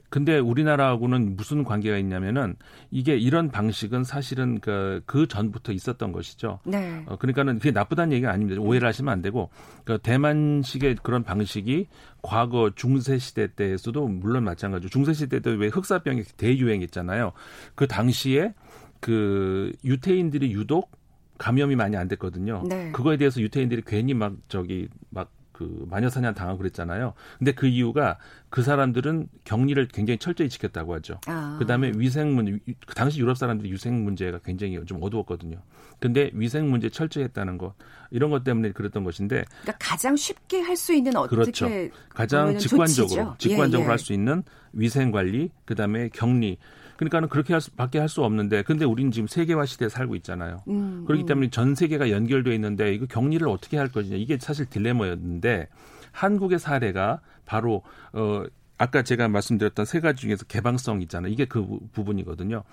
근데 0.10 0.40
우리나라하고는 0.40 1.38
무슨 1.38 1.64
관계가 1.64 1.98
있냐면은 1.98 2.56
이게 2.90 3.16
이런 3.16 3.50
방식은 3.50 4.04
사실은 4.04 4.60
그, 4.60 5.02
그 5.06 5.28
전부터 5.28 5.72
있었던 5.72 6.12
것이죠. 6.12 6.60
네. 6.66 7.04
어, 7.08 7.16
그러니까는 7.18 7.60
그게 7.60 7.72
나쁘다는 7.72 8.12
얘기가 8.12 8.32
아닙니다. 8.32 8.62
오해를 8.62 8.88
하시면 8.88 9.12
안 9.14 9.22
되고 9.22 9.50
그 9.86 10.00
대만식의 10.00 10.98
그런 11.02 11.24
방식이 11.24 11.88
과거 12.22 12.72
중세 12.76 13.18
시대 13.20 13.48
때에서도 13.54 14.08
물론 14.08 14.44
마찬가지로 14.44 14.90
중세 14.90 15.14
시대 15.14 15.40
때 15.40 15.52
왜 15.52 15.68
흑사병이 15.68 16.24
대유행했잖아요. 16.38 17.34
그 17.76 17.88
당시에 17.88 18.54
그 19.00 19.72
유태인들이 19.84 20.52
유독 20.54 20.92
감염이 21.38 21.76
많이 21.76 21.98
안 21.98 22.08
됐거든요. 22.08 22.64
네. 22.68 22.92
그거에 22.92 23.18
대해서 23.18 23.42
유태인들이 23.42 23.84
괜히 23.86 24.14
막 24.14 24.34
저기 24.48 24.88
막 25.10 25.32
그 25.62 25.86
마녀사냥 25.90 26.34
당하고 26.34 26.58
그랬잖아요. 26.58 27.14
근데 27.38 27.52
그 27.52 27.68
이유가 27.68 28.18
그 28.50 28.64
사람들은 28.64 29.28
격리를 29.44 29.88
굉장히 29.90 30.18
철저히 30.18 30.50
지켰다고 30.50 30.96
하죠. 30.96 31.20
아. 31.28 31.58
그다음에 31.60 31.92
위생 31.96 32.34
문제 32.34 32.58
그 32.88 32.96
당시 32.96 33.20
유럽 33.20 33.38
사람들이 33.38 33.72
위생 33.72 34.04
문제가 34.04 34.40
굉장히 34.40 34.84
좀 34.86 34.98
어두웠거든요. 35.02 35.58
근데 36.00 36.32
위생 36.34 36.72
문제 36.72 36.90
철저히 36.90 37.24
했다는 37.26 37.60
것 37.60 37.76
이런 38.10 38.32
것 38.32 38.44
때문에 38.44 38.72
그랬던 38.72 39.04
것인데 39.04 39.46
그러니까 39.62 39.78
가장 39.80 40.16
쉽게 40.16 40.62
할 40.62 40.76
수 40.82 40.94
있는 40.94 41.16
어떻게 41.16 41.36
그렇죠. 41.36 41.68
가장 42.10 42.58
직관적으로 42.58 43.36
직관적으로 43.38 43.82
예, 43.82 43.86
예. 43.86 43.90
할수 43.90 44.14
있는 44.14 44.42
위생 44.74 45.12
관리 45.12 45.52
그다음에 45.66 46.10
격리 46.10 46.58
그러니까는 47.02 47.30
그렇게 47.30 47.54
할 47.54 47.62
수, 47.62 47.72
밖에 47.72 47.98
할 47.98 48.08
수 48.08 48.24
없는데 48.24 48.62
근데 48.64 48.86
우리는 48.86 49.12
지금 49.12 49.28
세계화 49.28 49.66
시대에 49.66 49.90
살고 49.90 50.16
있잖아요. 50.18 50.58
음, 50.68 51.04
그렇기 51.08 51.24
음. 51.24 51.26
때문에 51.26 51.50
전 51.50 51.74
세계가 51.76 52.12
연결돼 52.12 52.54
있는데 52.56 52.94
이거 52.94 53.06
격리를 53.06 53.48
어떻게 53.48 53.78
할 53.78 53.88
것이냐 53.88 54.18
이게 54.18 54.38
사실 54.38 54.66
딜레마였는데 54.66 55.70
한국의 56.12 56.60
사례가 56.60 57.22
바로 57.46 57.84
어 58.14 58.44
아까 58.78 59.02
제가 59.04 59.28
말씀드렸던 59.30 59.86
세 59.86 60.00
가지 60.00 60.22
중에서 60.22 60.46
개방성 60.46 61.02
있잖아요. 61.04 61.32
이게 61.32 61.46
그 61.46 61.80
부분이거든요. 61.94 62.64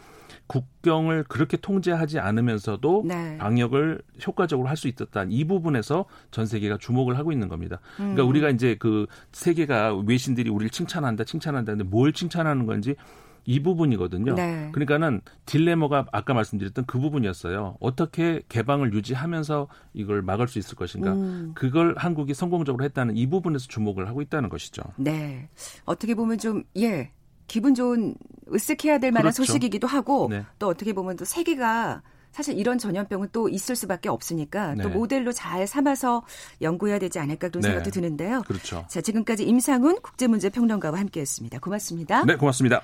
국경을 0.46 1.24
그렇게 1.28 1.56
통제하지 1.56 2.18
않으면서도 2.18 3.04
네. 3.06 3.36
방역을 3.38 4.00
효과적으로 4.26 4.68
할 4.68 4.76
수 4.76 4.88
있었다. 4.88 5.24
이 5.28 5.44
부분에서 5.44 6.06
전 6.30 6.46
세계가 6.46 6.78
주목을 6.78 7.18
하고 7.18 7.30
있는 7.30 7.48
겁니다. 7.48 7.80
그러니까 7.96 8.22
음. 8.24 8.28
우리가 8.28 8.48
이제 8.50 8.76
그 8.78 9.06
세계가 9.32 9.96
외신들이 10.06 10.50
우리를 10.50 10.70
칭찬한다, 10.70 11.24
칭찬한다. 11.24 11.72
근데 11.72 11.84
뭘 11.84 12.12
칭찬하는 12.12 12.64
건지 12.66 12.96
이 13.44 13.62
부분이거든요. 13.62 14.34
네. 14.34 14.68
그러니까는 14.72 15.20
딜레마가 15.46 16.06
아까 16.12 16.34
말씀드렸던 16.34 16.86
그 16.86 16.98
부분이었어요. 16.98 17.76
어떻게 17.80 18.42
개방을 18.48 18.92
유지하면서 18.92 19.68
이걸 19.94 20.22
막을 20.22 20.48
수 20.48 20.58
있을 20.58 20.76
것인가. 20.76 21.12
음. 21.12 21.52
그걸 21.54 21.94
한국이 21.96 22.34
성공적으로 22.34 22.84
했다는 22.84 23.16
이 23.16 23.26
부분에서 23.28 23.66
주목을 23.68 24.08
하고 24.08 24.22
있다는 24.22 24.48
것이죠. 24.48 24.82
네. 24.96 25.48
어떻게 25.84 26.14
보면 26.14 26.38
좀 26.38 26.64
예. 26.76 27.12
기분 27.46 27.74
좋은 27.74 28.14
으쓱해야 28.48 29.00
될 29.00 29.10
만한 29.10 29.32
그렇죠. 29.32 29.44
소식이기도 29.44 29.86
하고 29.86 30.28
네. 30.30 30.44
또 30.58 30.68
어떻게 30.68 30.92
보면 30.92 31.16
또 31.16 31.24
세계가 31.24 32.02
사실 32.30 32.58
이런 32.58 32.78
전염병은 32.78 33.28
또 33.32 33.48
있을 33.48 33.74
수밖에 33.74 34.08
없으니까 34.08 34.74
네. 34.74 34.82
또 34.82 34.90
모델로 34.90 35.32
잘 35.32 35.66
삼아서 35.66 36.24
연구해야 36.60 36.98
되지 36.98 37.18
않을까 37.18 37.48
그런 37.48 37.62
네. 37.62 37.68
생각도 37.68 37.90
드는데요. 37.90 38.42
그렇죠. 38.46 38.84
자, 38.88 39.00
지금까지 39.00 39.44
임상훈 39.44 40.00
국제문제평론가와 40.02 40.98
함께했습니다. 41.00 41.58
고맙습니다. 41.58 42.24
네, 42.24 42.36
고맙습니다. 42.36 42.82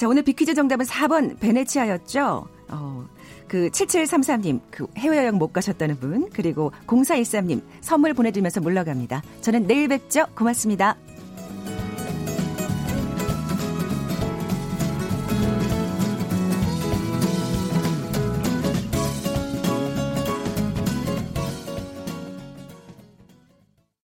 자, 0.00 0.08
오늘 0.08 0.22
비퀴즈 0.22 0.54
정답은 0.54 0.86
4번 0.86 1.38
베네치아였죠. 1.40 2.48
어, 2.70 3.08
그 3.46 3.68
7733님, 3.68 4.60
그 4.70 4.86
해외여행 4.96 5.34
못 5.34 5.52
가셨다는 5.52 6.00
분, 6.00 6.30
그리고 6.32 6.72
0413님 6.86 7.60
선물 7.82 8.14
보내드리면서 8.14 8.62
물러갑니다. 8.62 9.22
저는 9.42 9.66
내일 9.66 9.88
뵙죠. 9.88 10.24
고맙습니다. 10.34 10.96